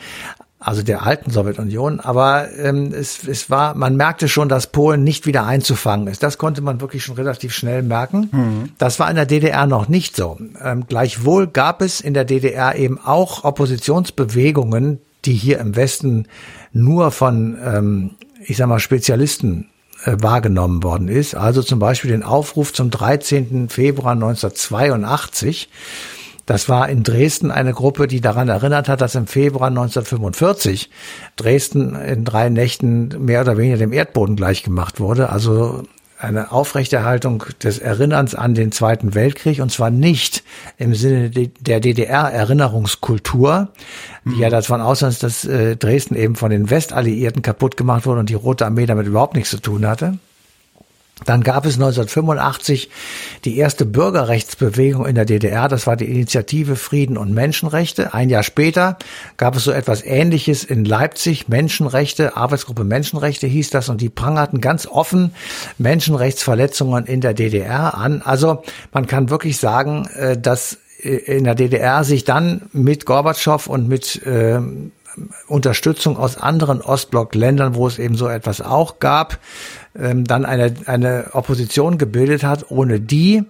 also 0.60 0.82
der 0.82 1.02
alten 1.02 1.32
Sowjetunion. 1.32 1.98
Aber 1.98 2.46
ähm, 2.56 2.92
es, 2.94 3.26
es 3.26 3.50
war, 3.50 3.74
man 3.74 3.96
merkte 3.96 4.28
schon, 4.28 4.48
dass 4.48 4.68
Polen 4.68 5.02
nicht 5.02 5.26
wieder 5.26 5.44
einzufangen 5.44 6.06
ist. 6.06 6.22
Das 6.22 6.38
konnte 6.38 6.62
man 6.62 6.80
wirklich 6.80 7.02
schon 7.02 7.16
relativ 7.16 7.52
schnell 7.52 7.82
merken. 7.82 8.28
Mhm. 8.30 8.68
Das 8.78 9.00
war 9.00 9.10
in 9.10 9.16
der 9.16 9.26
DDR 9.26 9.66
noch 9.66 9.88
nicht 9.88 10.14
so. 10.14 10.38
Ähm, 10.62 10.84
gleichwohl 10.86 11.48
gab 11.48 11.82
es 11.82 12.00
in 12.00 12.14
der 12.14 12.24
DDR 12.24 12.76
eben 12.76 13.00
auch 13.00 13.42
Oppositionsbewegungen, 13.42 15.00
die 15.28 15.34
hier 15.34 15.58
im 15.58 15.76
Westen 15.76 16.26
nur 16.72 17.10
von, 17.10 17.58
ähm, 17.62 18.10
ich 18.44 18.56
sag 18.56 18.66
mal, 18.66 18.80
Spezialisten 18.80 19.68
äh, 20.04 20.16
wahrgenommen 20.20 20.82
worden 20.82 21.08
ist. 21.08 21.34
Also 21.34 21.62
zum 21.62 21.78
Beispiel 21.78 22.10
den 22.10 22.22
Aufruf 22.22 22.72
zum 22.72 22.90
13. 22.90 23.68
Februar 23.68 24.12
1982. 24.12 25.68
Das 26.46 26.70
war 26.70 26.88
in 26.88 27.02
Dresden 27.02 27.50
eine 27.50 27.74
Gruppe, 27.74 28.06
die 28.06 28.22
daran 28.22 28.48
erinnert 28.48 28.88
hat, 28.88 29.02
dass 29.02 29.14
im 29.14 29.26
Februar 29.26 29.68
1945 29.68 30.88
Dresden 31.36 31.94
in 31.94 32.24
drei 32.24 32.48
Nächten 32.48 33.08
mehr 33.22 33.42
oder 33.42 33.58
weniger 33.58 33.76
dem 33.76 33.92
Erdboden 33.92 34.34
gleichgemacht 34.34 34.98
wurde. 34.98 35.28
Also 35.28 35.82
eine 36.18 36.52
Aufrechterhaltung 36.52 37.44
des 37.62 37.78
Erinnerns 37.78 38.34
an 38.34 38.54
den 38.54 38.72
Zweiten 38.72 39.14
Weltkrieg 39.14 39.60
und 39.60 39.70
zwar 39.70 39.90
nicht 39.90 40.42
im 40.76 40.94
Sinne 40.94 41.30
der 41.30 41.80
DDR-Erinnerungskultur, 41.80 43.68
die 44.24 44.30
mhm. 44.30 44.40
ja 44.40 44.50
davon 44.50 44.80
ausgeht, 44.80 45.22
dass 45.22 45.44
äh, 45.44 45.76
Dresden 45.76 46.16
eben 46.16 46.34
von 46.34 46.50
den 46.50 46.70
Westalliierten 46.70 47.42
kaputt 47.42 47.76
gemacht 47.76 48.06
wurde 48.06 48.20
und 48.20 48.30
die 48.30 48.34
Rote 48.34 48.66
Armee 48.66 48.86
damit 48.86 49.06
überhaupt 49.06 49.34
nichts 49.34 49.50
zu 49.50 49.60
tun 49.60 49.86
hatte. 49.86 50.18
Dann 51.24 51.42
gab 51.42 51.66
es 51.66 51.74
1985 51.74 52.90
die 53.44 53.58
erste 53.58 53.84
Bürgerrechtsbewegung 53.84 55.04
in 55.06 55.14
der 55.14 55.24
DDR. 55.24 55.68
Das 55.68 55.86
war 55.86 55.96
die 55.96 56.06
Initiative 56.06 56.76
Frieden 56.76 57.16
und 57.16 57.34
Menschenrechte. 57.34 58.14
Ein 58.14 58.30
Jahr 58.30 58.42
später 58.42 58.98
gab 59.36 59.56
es 59.56 59.64
so 59.64 59.72
etwas 59.72 60.04
Ähnliches 60.04 60.64
in 60.64 60.84
Leipzig. 60.84 61.48
Menschenrechte, 61.48 62.36
Arbeitsgruppe 62.36 62.84
Menschenrechte 62.84 63.46
hieß 63.46 63.70
das. 63.70 63.88
Und 63.88 64.00
die 64.00 64.08
prangerten 64.08 64.60
ganz 64.60 64.86
offen 64.86 65.34
Menschenrechtsverletzungen 65.76 67.06
in 67.06 67.20
der 67.20 67.34
DDR 67.34 67.96
an. 67.96 68.22
Also 68.22 68.62
man 68.92 69.06
kann 69.06 69.30
wirklich 69.30 69.58
sagen, 69.58 70.08
äh, 70.14 70.38
dass 70.38 70.78
äh, 71.02 71.16
in 71.16 71.44
der 71.44 71.54
DDR 71.54 72.04
sich 72.04 72.24
dann 72.24 72.70
mit 72.72 73.06
Gorbatschow 73.06 73.66
und 73.66 73.88
mit 73.88 74.24
äh, 74.24 74.60
Unterstützung 75.48 76.16
aus 76.16 76.36
anderen 76.36 76.80
Ostblock-Ländern, 76.80 77.74
wo 77.74 77.86
es 77.86 77.98
eben 77.98 78.14
so 78.14 78.28
etwas 78.28 78.60
auch 78.60 78.98
gab, 78.98 79.38
ähm, 79.98 80.24
dann 80.24 80.44
eine, 80.44 80.74
eine 80.86 81.30
Opposition 81.32 81.98
gebildet 81.98 82.44
hat, 82.44 82.70
ohne 82.70 83.00
die 83.00 83.44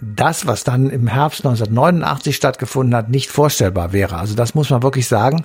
das, 0.00 0.46
was 0.46 0.64
dann 0.64 0.88
im 0.88 1.06
Herbst 1.06 1.44
1989 1.44 2.34
stattgefunden 2.34 2.94
hat, 2.94 3.10
nicht 3.10 3.30
vorstellbar 3.30 3.92
wäre. 3.92 4.16
Also 4.16 4.34
das 4.34 4.54
muss 4.54 4.70
man 4.70 4.82
wirklich 4.82 5.06
sagen. 5.06 5.44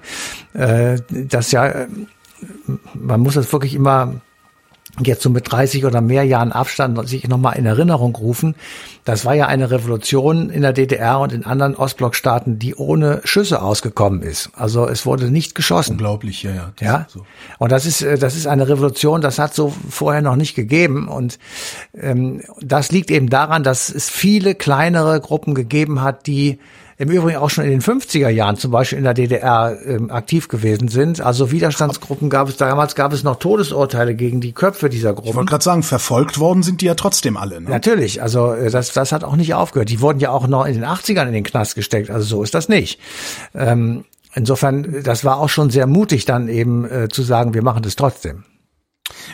Äh, 0.54 1.00
das 1.10 1.52
ja, 1.52 1.66
äh, 1.68 1.88
man 2.94 3.20
muss 3.20 3.34
das 3.34 3.52
wirklich 3.52 3.76
immer 3.76 4.22
jetzt 5.04 5.22
so 5.22 5.30
mit 5.30 5.52
30 5.52 5.86
oder 5.86 6.02
mehr 6.02 6.24
Jahren 6.24 6.52
Abstand 6.52 7.08
sich 7.08 7.28
nochmal 7.28 7.58
in 7.58 7.66
Erinnerung 7.66 8.16
rufen. 8.16 8.56
Das 9.04 9.26
war 9.26 9.34
ja 9.34 9.48
eine 9.48 9.70
Revolution 9.70 10.50
in 10.50 10.62
der 10.62 10.74
DDR 10.74 11.20
und 11.20 11.34
in 11.34 11.46
anderen 11.46 11.76
Ostblockstaaten, 11.76 12.60
die 12.60 12.76
ohne 12.76 13.22
Schüsse 13.24 13.62
ausgekommen 13.62 14.22
ist. 14.22 14.50
Also 14.56 14.88
es 14.88 15.06
wurde 15.06 15.30
nicht 15.30 15.54
geschossen. 15.54 15.94
Unglaublich, 15.94 16.44
ja, 16.44 16.52
ja. 16.54 16.74
Ja. 16.82 17.08
So. 17.10 17.26
Und 17.60 17.72
das 17.72 17.86
ist, 17.86 18.02
äh, 18.02 18.18
das 18.18 18.36
ist 18.36 18.48
eine 18.48 18.68
Revolution, 18.68 19.22
das 19.22 19.38
hat 19.38 19.54
so 19.54 19.74
vorher 19.90 20.22
noch 20.22 20.36
nicht 20.36 20.56
gegeben. 20.56 21.08
Und 21.08 21.40
ähm, 21.94 22.42
das 22.62 22.92
liegt 22.92 23.12
eben 23.12 23.30
daran, 23.30 23.64
dass 23.64 23.90
es 23.90 24.10
viele 24.10 24.56
kleinere 24.56 25.20
Gruppen 25.20 25.56
gegeben 25.56 26.02
hat, 26.02 26.26
die 26.28 26.60
im 26.98 27.10
Übrigen 27.10 27.38
auch 27.38 27.50
schon 27.50 27.66
in 27.66 27.72
den 27.72 27.82
50er 27.82 28.30
Jahren 28.30 28.56
zum 28.56 28.72
Beispiel 28.72 28.98
in 28.98 29.04
der 29.04 29.14
DDR 29.14 29.78
ähm, 29.86 30.10
aktiv 30.10 30.48
gewesen 30.48 30.88
sind. 30.88 31.20
Also 31.20 31.52
Widerstandsgruppen 31.52 32.30
gab 32.30 32.48
es, 32.48 32.56
damals 32.58 32.96
gab 32.96 33.12
es 33.12 33.24
noch 33.24 33.38
Todesurteile 33.38 34.16
gegen 34.16 34.40
die 34.40 34.54
Köpfe 34.54 34.88
dieser 34.90 35.14
Gruppen. 35.14 35.30
Ich 35.30 35.36
wollte 35.36 35.50
gerade 35.50 35.64
sagen, 35.64 35.84
verfolgt 35.84 36.40
worden 36.40 36.64
sind 36.64 36.82
die 36.82 36.86
ja 36.86 36.96
trotzdem 36.96 37.36
alle. 37.36 37.60
Ne? 37.60 37.70
Natürlich, 37.70 38.22
also 38.22 38.54
äh, 38.54 38.70
das, 38.70 38.94
das 38.94 39.12
hat 39.12 39.24
auch 39.26 39.36
nicht 39.36 39.54
aufgehört. 39.54 39.90
Die 39.90 40.00
wurden 40.00 40.20
ja 40.20 40.32
auch 40.32 40.48
noch 40.48 40.66
in 40.66 40.76
den 40.76 40.86
80ern 40.86 41.28
in 41.28 41.34
den 41.34 41.44
Knast 41.44 41.76
gesteckt, 41.76 42.10
also 42.10 42.26
so 42.26 42.44
ist 42.44 42.54
das 42.54 42.70
nicht. 42.70 43.00
Ähm, 43.54 44.06
insofern, 44.34 45.04
das 45.04 45.26
war 45.26 45.40
auch 45.40 45.50
schon 45.50 45.70
sehr 45.70 45.88
mutig 45.88 46.24
dann 46.24 46.48
eben 46.48 46.86
äh, 46.90 47.10
zu 47.10 47.24
sagen, 47.24 47.54
wir 47.54 47.62
machen 47.62 47.84
das 47.84 47.98
trotzdem. 47.98 48.46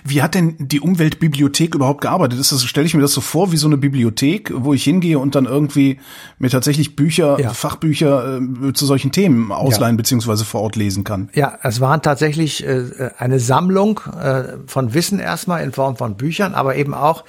Wie 0.03 0.21
hat 0.21 0.35
denn 0.35 0.55
die 0.59 0.81
Umweltbibliothek 0.81 1.75
überhaupt 1.75 2.01
gearbeitet? 2.01 2.39
Ist 2.39 2.51
das, 2.51 2.63
stelle 2.65 2.85
ich 2.85 2.93
mir 2.93 3.01
das 3.01 3.13
so 3.13 3.21
vor, 3.21 3.51
wie 3.51 3.57
so 3.57 3.67
eine 3.67 3.77
Bibliothek, 3.77 4.51
wo 4.53 4.73
ich 4.73 4.83
hingehe 4.83 5.17
und 5.17 5.35
dann 5.35 5.45
irgendwie 5.45 5.99
mir 6.39 6.49
tatsächlich 6.49 6.95
Bücher, 6.95 7.39
ja. 7.39 7.51
Fachbücher 7.51 8.41
äh, 8.41 8.73
zu 8.73 8.85
solchen 8.85 9.11
Themen 9.11 9.51
ausleihen 9.51 9.95
ja. 9.95 9.97
beziehungsweise 9.97 10.43
vor 10.43 10.61
Ort 10.61 10.75
lesen 10.75 11.03
kann? 11.03 11.29
Ja, 11.33 11.57
es 11.63 11.79
waren 11.79 12.01
tatsächlich 12.01 12.65
äh, 12.65 13.11
eine 13.17 13.39
Sammlung 13.39 14.01
äh, 14.21 14.43
von 14.65 14.93
Wissen 14.93 15.19
erstmal 15.19 15.63
in 15.63 15.71
Form 15.71 15.95
von 15.95 16.15
Büchern, 16.15 16.53
aber 16.53 16.75
eben 16.75 16.93
auch, 16.93 17.23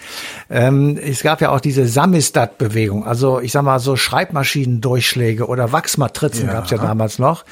ähm, 0.50 0.98
es 1.00 1.22
gab 1.22 1.40
ja 1.40 1.50
auch 1.50 1.60
diese 1.60 1.86
Samistat-Bewegung, 1.86 3.06
also 3.06 3.40
ich 3.40 3.52
sag 3.52 3.62
mal 3.62 3.78
so 3.78 3.96
Schreibmaschinendurchschläge 3.96 5.46
oder 5.46 5.72
Wachsmatrizen 5.72 6.46
ja. 6.46 6.54
gab 6.54 6.64
es 6.64 6.70
ja 6.70 6.78
damals 6.78 7.18
noch. 7.18 7.44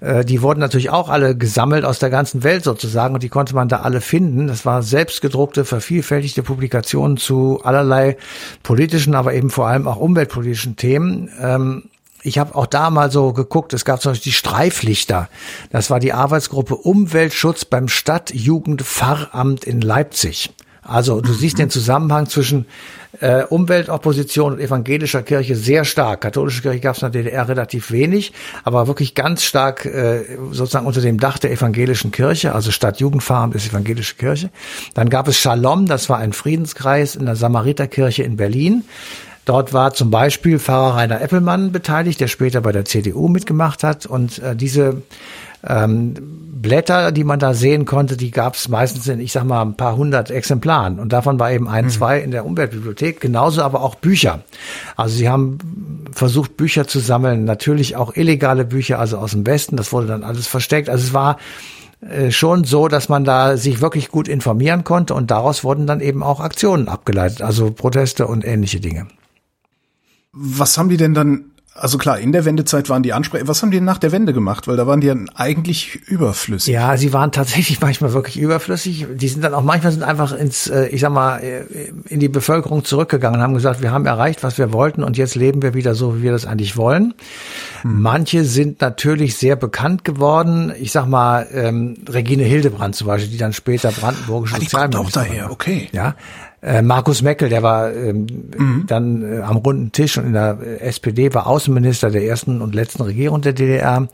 Äh, 0.00 0.24
die 0.24 0.42
wurden 0.42 0.60
natürlich 0.60 0.90
auch 0.90 1.08
alle 1.08 1.36
gesammelt 1.36 1.84
aus 1.84 1.98
der 1.98 2.10
ganzen 2.10 2.42
Welt 2.42 2.64
sozusagen 2.64 3.14
und 3.14 3.22
die 3.22 3.28
konnte 3.28 3.54
man 3.54 3.68
da 3.68 3.80
alle 3.80 4.00
finden. 4.00 4.31
Das 4.32 4.64
war 4.64 4.82
selbstgedruckte, 4.82 5.64
vervielfältigte 5.64 6.42
Publikationen 6.42 7.16
zu 7.16 7.60
allerlei 7.62 8.16
politischen, 8.62 9.14
aber 9.14 9.34
eben 9.34 9.50
vor 9.50 9.66
allem 9.66 9.86
auch 9.86 9.96
umweltpolitischen 9.96 10.76
Themen. 10.76 11.30
Ähm, 11.40 11.84
ich 12.22 12.38
habe 12.38 12.54
auch 12.54 12.66
da 12.66 12.90
mal 12.90 13.10
so 13.10 13.32
geguckt, 13.32 13.72
es 13.72 13.84
gab 13.84 14.00
zum 14.00 14.12
Beispiel 14.12 14.30
die 14.30 14.36
Streiflichter. 14.36 15.28
Das 15.70 15.90
war 15.90 15.98
die 15.98 16.12
Arbeitsgruppe 16.12 16.76
Umweltschutz 16.76 17.64
beim 17.64 17.88
Stadtjugendpfarramt 17.88 19.64
in 19.64 19.80
Leipzig. 19.80 20.50
Also 20.82 21.20
du 21.20 21.32
siehst 21.32 21.58
den 21.58 21.70
Zusammenhang 21.70 22.28
zwischen 22.28 22.66
äh, 23.22 23.44
Umweltopposition 23.48 24.54
und 24.54 24.60
evangelischer 24.60 25.22
Kirche 25.22 25.54
sehr 25.54 25.84
stark. 25.84 26.22
Katholische 26.22 26.60
Kirche 26.60 26.80
gab 26.80 26.96
es 26.96 27.02
in 27.02 27.12
der 27.12 27.22
DDR 27.22 27.48
relativ 27.48 27.92
wenig, 27.92 28.32
aber 28.64 28.88
wirklich 28.88 29.14
ganz 29.14 29.44
stark 29.44 29.84
äh, 29.86 30.24
sozusagen 30.50 30.86
unter 30.86 31.00
dem 31.00 31.18
Dach 31.18 31.38
der 31.38 31.52
evangelischen 31.52 32.10
Kirche, 32.10 32.52
also 32.54 32.72
Stadtjugendfarm 32.72 33.52
ist 33.52 33.70
evangelische 33.70 34.16
Kirche. 34.16 34.50
Dann 34.94 35.08
gab 35.08 35.28
es 35.28 35.38
Shalom, 35.38 35.86
das 35.86 36.08
war 36.08 36.18
ein 36.18 36.32
Friedenskreis 36.32 37.14
in 37.14 37.26
der 37.26 37.36
Samariterkirche 37.36 38.24
in 38.24 38.36
Berlin. 38.36 38.84
Dort 39.44 39.72
war 39.72 39.92
zum 39.92 40.10
Beispiel 40.10 40.58
Pfarrer 40.58 40.96
Rainer 40.96 41.20
Eppelmann 41.20 41.72
beteiligt, 41.72 42.20
der 42.20 42.28
später 42.28 42.60
bei 42.60 42.72
der 42.72 42.84
CDU 42.84 43.28
mitgemacht 43.28 43.82
hat. 43.82 44.06
Und 44.06 44.38
äh, 44.38 44.54
diese 44.54 45.02
ähm, 45.66 46.14
Blätter, 46.62 47.10
die 47.10 47.24
man 47.24 47.40
da 47.40 47.54
sehen 47.54 47.84
konnte, 47.84 48.16
die 48.16 48.30
gab 48.30 48.54
es 48.54 48.68
meistens 48.68 49.08
in, 49.08 49.20
ich 49.20 49.32
sag 49.32 49.44
mal, 49.44 49.62
ein 49.62 49.76
paar 49.76 49.96
hundert 49.96 50.30
Exemplaren. 50.30 51.00
Und 51.00 51.12
davon 51.12 51.40
war 51.40 51.50
eben 51.50 51.68
ein, 51.68 51.86
mhm. 51.86 51.90
zwei 51.90 52.20
in 52.20 52.30
der 52.30 52.46
Umweltbibliothek, 52.46 53.20
genauso 53.20 53.62
aber 53.62 53.82
auch 53.82 53.96
Bücher. 53.96 54.42
Also 54.96 55.16
sie 55.16 55.28
haben 55.28 55.58
versucht, 56.12 56.56
Bücher 56.56 56.86
zu 56.86 57.00
sammeln, 57.00 57.44
natürlich 57.44 57.96
auch 57.96 58.14
illegale 58.14 58.64
Bücher, 58.64 59.00
also 59.00 59.18
aus 59.18 59.32
dem 59.32 59.44
Westen, 59.44 59.76
das 59.76 59.92
wurde 59.92 60.06
dann 60.06 60.22
alles 60.22 60.46
versteckt. 60.46 60.88
Also 60.88 61.04
es 61.04 61.14
war 61.14 61.38
äh, 62.08 62.30
schon 62.30 62.62
so, 62.62 62.86
dass 62.86 63.08
man 63.08 63.24
da 63.24 63.56
sich 63.56 63.80
wirklich 63.80 64.08
gut 64.08 64.28
informieren 64.28 64.84
konnte 64.84 65.14
und 65.14 65.32
daraus 65.32 65.64
wurden 65.64 65.88
dann 65.88 66.00
eben 66.00 66.22
auch 66.22 66.38
Aktionen 66.38 66.88
abgeleitet, 66.88 67.42
also 67.42 67.72
Proteste 67.72 68.28
und 68.28 68.44
ähnliche 68.44 68.78
Dinge. 68.78 69.08
Was 70.32 70.78
haben 70.78 70.88
die 70.88 70.96
denn 70.96 71.14
dann 71.14 71.52
also 71.74 71.96
klar, 71.96 72.18
in 72.18 72.32
der 72.32 72.44
Wendezeit 72.44 72.90
waren 72.90 73.02
die 73.02 73.14
Ansprech. 73.14 73.44
Was 73.46 73.62
haben 73.62 73.70
die 73.70 73.80
nach 73.80 73.96
der 73.96 74.12
Wende 74.12 74.34
gemacht? 74.34 74.68
Weil 74.68 74.76
da 74.76 74.86
waren 74.86 75.00
die 75.00 75.06
ja 75.06 75.14
eigentlich 75.34 75.94
überflüssig. 76.06 76.72
Ja, 76.72 76.98
sie 76.98 77.14
waren 77.14 77.32
tatsächlich 77.32 77.80
manchmal 77.80 78.12
wirklich 78.12 78.38
überflüssig. 78.38 79.06
Die 79.14 79.28
sind 79.28 79.42
dann 79.42 79.54
auch 79.54 79.62
manchmal 79.62 79.90
sind 79.90 80.02
einfach 80.02 80.32
ins, 80.32 80.66
äh, 80.66 80.88
ich 80.88 81.00
sag 81.00 81.12
mal, 81.12 81.38
äh, 81.38 81.64
in 82.08 82.20
die 82.20 82.28
Bevölkerung 82.28 82.84
zurückgegangen 82.84 83.40
und 83.40 83.42
haben 83.42 83.54
gesagt, 83.54 83.80
wir 83.80 83.90
haben 83.90 84.04
erreicht, 84.04 84.42
was 84.42 84.58
wir 84.58 84.72
wollten 84.74 85.02
und 85.02 85.16
jetzt 85.16 85.34
leben 85.34 85.62
wir 85.62 85.72
wieder 85.72 85.94
so, 85.94 86.18
wie 86.18 86.22
wir 86.24 86.32
das 86.32 86.44
eigentlich 86.44 86.76
wollen. 86.76 87.14
Hm. 87.80 88.02
Manche 88.02 88.44
sind 88.44 88.82
natürlich 88.82 89.36
sehr 89.36 89.56
bekannt 89.56 90.04
geworden. 90.04 90.74
Ich 90.78 90.92
sag 90.92 91.06
mal, 91.06 91.46
ähm, 91.52 91.96
Regine 92.06 92.44
Hildebrand 92.44 92.94
zum 92.94 93.06
Beispiel, 93.06 93.30
die 93.30 93.38
dann 93.38 93.54
später 93.54 93.90
brandenburgische 93.92 94.56
ah, 94.56 94.60
Sozialministerin. 94.60 95.06
Auch 95.06 95.10
daher, 95.10 95.50
okay. 95.50 95.88
Ja, 95.92 96.16
äh, 96.62 96.80
Markus 96.80 97.22
Meckel, 97.22 97.48
der 97.48 97.64
war 97.64 97.92
ähm, 97.92 98.26
mhm. 98.56 98.84
dann 98.86 99.22
äh, 99.22 99.40
am 99.40 99.56
runden 99.56 99.90
Tisch 99.90 100.16
und 100.16 100.26
in 100.26 100.32
der 100.32 100.58
SPD 100.80 101.34
war 101.34 101.48
Außenminister 101.48 102.10
der 102.10 102.24
ersten 102.24 102.62
und 102.62 102.72
letzten 102.72 103.02
Regierung 103.02 103.40
der 103.42 103.52
DDR, 103.52 104.06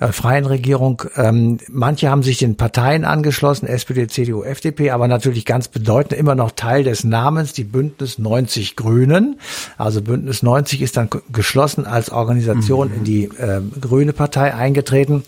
äh, 0.00 0.08
freien 0.08 0.46
Regierung. 0.46 1.04
Ähm, 1.14 1.58
manche 1.68 2.10
haben 2.10 2.24
sich 2.24 2.38
den 2.38 2.56
Parteien 2.56 3.04
angeschlossen, 3.04 3.68
SPD, 3.68 4.08
CDU, 4.08 4.42
FDP, 4.42 4.90
aber 4.90 5.06
natürlich 5.06 5.44
ganz 5.44 5.68
bedeutend 5.68 6.18
immer 6.18 6.34
noch 6.34 6.50
Teil 6.50 6.82
des 6.82 7.04
Namens, 7.04 7.52
die 7.52 7.64
Bündnis 7.64 8.18
90 8.18 8.74
Grünen. 8.74 9.38
Also 9.78 10.02
Bündnis 10.02 10.42
90 10.42 10.82
ist 10.82 10.96
dann 10.96 11.08
geschlossen 11.30 11.86
als 11.86 12.10
Organisation 12.10 12.88
mhm. 12.88 12.94
in 12.94 13.04
die 13.04 13.24
äh, 13.26 13.60
Grüne 13.80 14.12
Partei 14.12 14.52
eingetreten. 14.52 15.22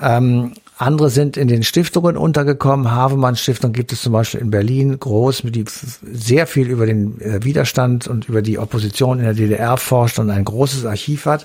Ähm, 0.00 0.52
andere 0.80 1.10
sind 1.10 1.36
in 1.36 1.46
den 1.46 1.62
Stiftungen 1.62 2.16
untergekommen. 2.16 2.90
Havemann 2.90 3.36
Stiftung 3.36 3.72
gibt 3.72 3.92
es 3.92 4.00
zum 4.00 4.14
Beispiel 4.14 4.40
in 4.40 4.50
Berlin 4.50 4.98
groß, 4.98 5.42
die 5.44 5.64
sehr 5.66 6.46
viel 6.46 6.68
über 6.68 6.86
den 6.86 7.20
äh, 7.20 7.44
Widerstand 7.44 8.08
und 8.08 8.28
über 8.30 8.40
die 8.40 8.58
Opposition 8.58 9.18
in 9.18 9.24
der 9.24 9.34
DDR 9.34 9.76
forscht 9.76 10.18
und 10.18 10.30
ein 10.30 10.42
großes 10.42 10.86
Archiv 10.86 11.26
hat. 11.26 11.44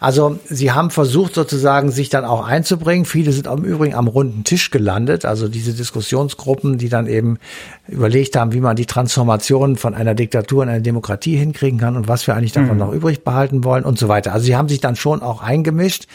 Also 0.00 0.40
sie 0.46 0.72
haben 0.72 0.90
versucht 0.90 1.34
sozusagen 1.34 1.92
sich 1.92 2.08
dann 2.08 2.24
auch 2.24 2.44
einzubringen. 2.44 3.04
Viele 3.04 3.30
sind 3.30 3.46
im 3.46 3.62
Übrigen 3.62 3.94
am 3.94 4.08
runden 4.08 4.42
Tisch 4.42 4.72
gelandet. 4.72 5.24
Also 5.24 5.46
diese 5.46 5.72
Diskussionsgruppen, 5.72 6.76
die 6.76 6.88
dann 6.88 7.06
eben 7.06 7.38
überlegt 7.86 8.34
haben, 8.34 8.52
wie 8.52 8.60
man 8.60 8.74
die 8.74 8.86
Transformation 8.86 9.76
von 9.76 9.94
einer 9.94 10.16
Diktatur 10.16 10.64
in 10.64 10.68
eine 10.68 10.82
Demokratie 10.82 11.36
hinkriegen 11.36 11.78
kann 11.78 11.96
und 11.96 12.08
was 12.08 12.26
wir 12.26 12.34
eigentlich 12.34 12.52
davon 12.52 12.72
mhm. 12.72 12.78
noch 12.78 12.92
übrig 12.92 13.22
behalten 13.22 13.62
wollen 13.62 13.84
und 13.84 14.00
so 14.00 14.08
weiter. 14.08 14.32
Also 14.32 14.46
sie 14.46 14.56
haben 14.56 14.68
sich 14.68 14.80
dann 14.80 14.96
schon 14.96 15.22
auch 15.22 15.42
eingemischt. 15.42 16.08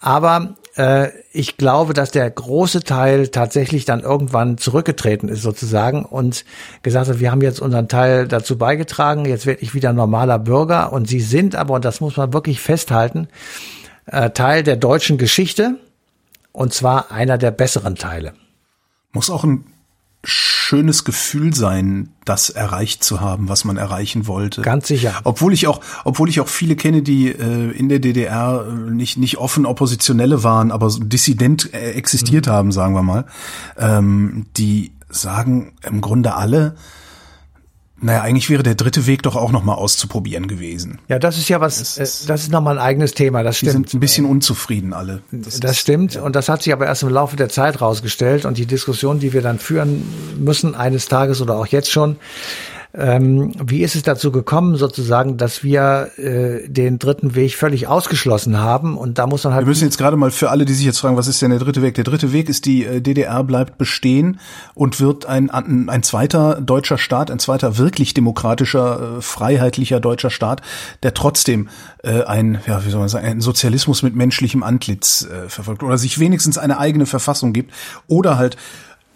Aber 0.00 0.54
ich 1.32 1.56
glaube, 1.56 1.94
dass 1.94 2.12
der 2.12 2.30
große 2.30 2.84
Teil 2.84 3.28
tatsächlich 3.28 3.84
dann 3.84 4.00
irgendwann 4.00 4.56
zurückgetreten 4.56 5.28
ist 5.28 5.42
sozusagen 5.42 6.04
und 6.04 6.44
gesagt 6.82 7.08
hat, 7.08 7.18
wir 7.18 7.32
haben 7.32 7.42
jetzt 7.42 7.60
unseren 7.60 7.88
Teil 7.88 8.28
dazu 8.28 8.56
beigetragen, 8.56 9.24
jetzt 9.24 9.46
werde 9.46 9.62
ich 9.62 9.74
wieder 9.74 9.92
normaler 9.92 10.38
Bürger 10.38 10.92
und 10.92 11.08
sie 11.08 11.20
sind 11.20 11.56
aber, 11.56 11.74
und 11.74 11.84
das 11.84 12.00
muss 12.00 12.16
man 12.16 12.32
wirklich 12.32 12.60
festhalten, 12.60 13.26
äh, 14.06 14.30
Teil 14.30 14.62
der 14.62 14.76
deutschen 14.76 15.18
Geschichte 15.18 15.76
und 16.52 16.72
zwar 16.72 17.10
einer 17.10 17.36
der 17.36 17.50
besseren 17.50 17.96
Teile. 17.96 18.34
Muss 19.12 19.28
auch 19.28 19.42
ein 19.42 19.64
schönes 20.22 21.04
Gefühl 21.04 21.54
sein, 21.54 22.10
das 22.24 22.50
erreicht 22.50 23.02
zu 23.02 23.20
haben, 23.20 23.48
was 23.48 23.64
man 23.64 23.76
erreichen 23.76 24.26
wollte. 24.26 24.60
Ganz 24.62 24.88
sicher. 24.88 25.14
Obwohl 25.24 25.52
ich 25.52 25.66
auch, 25.66 25.80
obwohl 26.04 26.28
ich 26.28 26.40
auch 26.40 26.48
viele 26.48 26.76
kenne, 26.76 27.02
die 27.02 27.28
äh, 27.28 27.70
in 27.70 27.88
der 27.88 28.00
DDR 28.00 28.66
äh, 28.68 28.90
nicht 28.90 29.16
nicht 29.16 29.38
offen 29.38 29.64
Oppositionelle 29.64 30.44
waren, 30.44 30.70
aber 30.70 30.90
dissident 31.00 31.72
äh, 31.72 31.92
existiert 31.92 32.46
mhm. 32.46 32.50
haben, 32.50 32.72
sagen 32.72 32.94
wir 32.94 33.02
mal, 33.02 33.24
ähm, 33.78 34.46
die 34.56 34.92
sagen 35.08 35.72
im 35.82 36.00
Grunde 36.00 36.34
alle, 36.34 36.76
naja, 38.02 38.22
eigentlich 38.22 38.48
wäre 38.48 38.62
der 38.62 38.74
dritte 38.74 39.06
Weg 39.06 39.22
doch 39.22 39.36
auch 39.36 39.52
nochmal 39.52 39.76
auszuprobieren 39.76 40.48
gewesen. 40.48 40.98
Ja, 41.08 41.18
das 41.18 41.36
ist 41.36 41.48
ja 41.48 41.60
was, 41.60 41.78
das 41.78 41.98
ist, 41.98 42.24
äh, 42.24 42.28
das 42.28 42.42
ist 42.42 42.50
nochmal 42.50 42.78
ein 42.78 42.84
eigenes 42.84 43.12
Thema, 43.12 43.42
das 43.42 43.58
stimmt. 43.58 43.68
Die 43.68 43.76
sind 43.76 43.94
ein 43.94 44.00
bisschen 44.00 44.24
unzufrieden 44.24 44.92
alle. 44.92 45.22
Das, 45.30 45.60
das 45.60 45.78
stimmt 45.78 46.14
ja. 46.14 46.22
und 46.22 46.34
das 46.34 46.48
hat 46.48 46.62
sich 46.62 46.72
aber 46.72 46.86
erst 46.86 47.02
im 47.02 47.10
Laufe 47.10 47.36
der 47.36 47.50
Zeit 47.50 47.80
rausgestellt 47.80 48.46
und 48.46 48.56
die 48.56 48.66
Diskussion, 48.66 49.20
die 49.20 49.32
wir 49.32 49.42
dann 49.42 49.58
führen 49.58 50.02
müssen 50.38 50.74
eines 50.74 51.06
Tages 51.06 51.42
oder 51.42 51.56
auch 51.56 51.66
jetzt 51.66 51.90
schon, 51.90 52.16
ähm, 52.92 53.52
wie 53.64 53.82
ist 53.82 53.94
es 53.94 54.02
dazu 54.02 54.32
gekommen, 54.32 54.74
sozusagen, 54.74 55.36
dass 55.36 55.62
wir 55.62 56.10
äh, 56.16 56.68
den 56.68 56.98
dritten 56.98 57.36
Weg 57.36 57.54
völlig 57.54 57.86
ausgeschlossen 57.86 58.58
haben? 58.58 58.98
Und 58.98 59.18
da 59.18 59.28
muss 59.28 59.44
man 59.44 59.54
halt. 59.54 59.64
Wir 59.64 59.68
müssen 59.68 59.84
jetzt 59.84 59.98
gerade 59.98 60.16
mal 60.16 60.32
für 60.32 60.50
alle, 60.50 60.64
die 60.64 60.72
sich 60.72 60.86
jetzt 60.86 60.98
fragen, 60.98 61.16
was 61.16 61.28
ist 61.28 61.40
denn 61.40 61.50
der 61.50 61.60
dritte 61.60 61.82
Weg? 61.82 61.94
Der 61.94 62.04
dritte 62.04 62.32
Weg 62.32 62.48
ist, 62.48 62.66
die 62.66 62.84
äh, 62.84 63.00
DDR 63.00 63.44
bleibt 63.44 63.78
bestehen 63.78 64.40
und 64.74 65.00
wird 65.00 65.26
ein, 65.26 65.50
ein, 65.50 66.02
zweiter 66.02 66.60
deutscher 66.60 66.98
Staat, 66.98 67.30
ein 67.30 67.38
zweiter 67.38 67.78
wirklich 67.78 68.12
demokratischer, 68.12 69.18
äh, 69.18 69.22
freiheitlicher 69.22 70.00
deutscher 70.00 70.30
Staat, 70.30 70.60
der 71.04 71.14
trotzdem 71.14 71.68
äh, 72.02 72.24
ein, 72.24 72.58
ja, 72.66 72.84
wie 72.84 72.90
soll 72.90 73.00
man 73.00 73.08
sagen, 73.08 73.26
ein 73.26 73.40
Sozialismus 73.40 74.02
mit 74.02 74.16
menschlichem 74.16 74.64
Antlitz 74.64 75.22
äh, 75.30 75.48
verfolgt 75.48 75.84
oder 75.84 75.96
sich 75.96 76.18
wenigstens 76.18 76.58
eine 76.58 76.78
eigene 76.78 77.06
Verfassung 77.06 77.52
gibt 77.52 77.72
oder 78.08 78.36
halt 78.36 78.56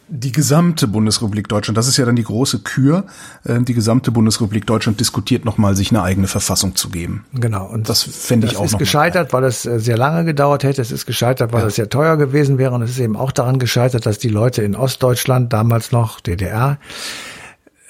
die 0.08 0.32
gesamte 0.32 0.86
Bundesrepublik 0.86 1.48
Deutschland, 1.48 1.78
das 1.78 1.88
ist 1.88 1.96
ja 1.96 2.04
dann 2.04 2.16
die 2.16 2.24
große 2.24 2.60
Kür, 2.60 3.04
äh, 3.44 3.60
die 3.60 3.74
gesamte 3.74 4.10
Bundesrepublik 4.10 4.66
Deutschland 4.66 5.00
diskutiert 5.00 5.44
nochmal, 5.44 5.76
sich 5.76 5.90
eine 5.90 6.02
eigene 6.02 6.26
Verfassung 6.26 6.76
zu 6.76 6.90
geben. 6.90 7.24
Genau. 7.32 7.66
Und 7.66 7.88
das 7.88 8.02
fände 8.02 8.46
ich 8.46 8.56
auch 8.56 8.60
noch. 8.60 8.66
Es 8.66 8.72
ist 8.72 8.78
gescheitert, 8.78 9.32
weil 9.32 9.44
es 9.44 9.64
äh, 9.64 9.80
sehr 9.80 9.96
lange 9.96 10.24
gedauert 10.24 10.64
hätte. 10.64 10.82
Es 10.82 10.90
ist 10.90 11.06
gescheitert, 11.06 11.52
weil 11.52 11.62
ja. 11.62 11.66
es 11.68 11.76
sehr 11.76 11.88
teuer 11.88 12.16
gewesen 12.16 12.58
wäre. 12.58 12.72
Und 12.72 12.82
es 12.82 12.90
ist 12.90 12.98
eben 12.98 13.16
auch 13.16 13.32
daran 13.32 13.58
gescheitert, 13.58 14.06
dass 14.06 14.18
die 14.18 14.28
Leute 14.28 14.62
in 14.62 14.76
Ostdeutschland, 14.76 15.52
damals 15.52 15.92
noch 15.92 16.20
DDR, 16.20 16.78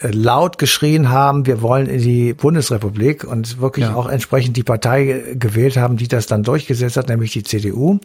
laut 0.01 0.59
geschrien 0.59 1.11
haben, 1.11 1.47
wir 1.47 1.63
wollen 1.63 1.87
in 1.87 2.01
die 2.01 2.35
Bundesrepublik 2.35 3.25
und 3.25 3.61
wirklich 3.61 3.87
ja. 3.87 3.95
auch 3.95 4.09
entsprechend 4.09 4.57
die 4.57 4.63
Partei 4.63 5.23
gewählt 5.35 5.77
haben, 5.77 5.97
die 5.97 6.09
das 6.09 6.27
dann 6.27 6.43
durchgesetzt 6.43 6.97
hat, 6.97 7.09
nämlich 7.09 7.33
die 7.33 7.45
CDU. 7.45 8.01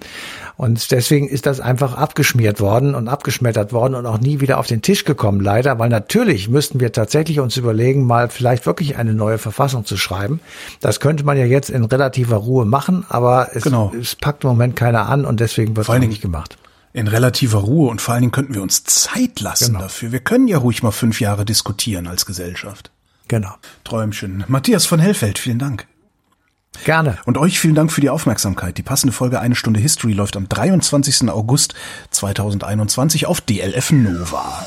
Und 0.55 0.91
deswegen 0.91 1.27
ist 1.27 1.45
das 1.45 1.59
einfach 1.59 1.95
abgeschmiert 1.95 2.61
worden 2.61 2.93
und 2.93 3.07
abgeschmettert 3.07 3.73
worden 3.73 3.95
und 3.95 4.05
auch 4.05 4.19
nie 4.19 4.39
wieder 4.39 4.59
auf 4.59 4.67
den 4.67 4.81
Tisch 4.81 5.03
gekommen, 5.03 5.41
leider, 5.41 5.79
weil 5.79 5.89
natürlich 5.89 6.47
müssten 6.47 6.79
wir 6.79 6.91
tatsächlich 6.91 7.39
uns 7.39 7.57
überlegen, 7.57 8.05
mal 8.05 8.29
vielleicht 8.29 8.65
wirklich 8.65 8.97
eine 8.97 9.13
neue 9.13 9.39
Verfassung 9.39 9.83
zu 9.83 9.97
schreiben. 9.97 10.39
Das 10.81 10.99
könnte 10.99 11.23
man 11.23 11.37
ja 11.37 11.45
jetzt 11.45 11.69
in 11.69 11.83
relativer 11.83 12.37
Ruhe 12.37 12.65
machen, 12.65 13.05
aber 13.09 13.49
es, 13.53 13.63
genau. 13.63 13.91
es 13.99 14.15
packt 14.15 14.43
im 14.43 14.51
Moment 14.51 14.75
keiner 14.75 15.09
an 15.09 15.25
und 15.25 15.39
deswegen 15.39 15.75
wird 15.75 15.89
es 15.89 15.99
nicht 15.99 16.21
gemacht. 16.21 16.57
In 16.91 17.07
relativer 17.07 17.59
Ruhe 17.59 17.89
und 17.89 18.01
vor 18.01 18.13
allen 18.13 18.21
Dingen 18.21 18.31
könnten 18.31 18.55
wir 18.55 18.61
uns 18.63 18.83
Zeit 18.83 19.39
lassen 19.41 19.67
Genau. 19.67 19.79
dafür. 19.81 20.11
Wir 20.11 20.19
können 20.21 20.47
ja 20.47 20.57
ruhig 20.57 20.81
mal 20.81 20.91
fünf 20.91 21.21
Jahre 21.21 21.45
diskutieren 21.45 22.07
als 22.07 22.25
Gesellschaft. 22.25 22.91
Genau. 23.27 23.53
Träumchen. 23.83 24.43
Matthias 24.47 24.87
von 24.87 24.99
Hellfeld, 24.99 25.37
vielen 25.37 25.59
Dank. 25.59 25.85
Gerne. 26.85 27.17
Und 27.25 27.37
euch 27.37 27.59
vielen 27.59 27.75
Dank 27.75 27.91
für 27.91 28.01
die 28.01 28.09
Aufmerksamkeit. 28.09 28.77
Die 28.77 28.83
passende 28.83 29.11
Folge 29.11 29.39
Eine 29.39 29.55
Stunde 29.55 29.79
History 29.79 30.13
läuft 30.13 30.37
am 30.37 30.47
23. 30.49 31.29
August 31.29 31.73
2021 32.11 33.25
auf 33.25 33.41
DLF 33.41 33.91
Nova. 33.91 34.65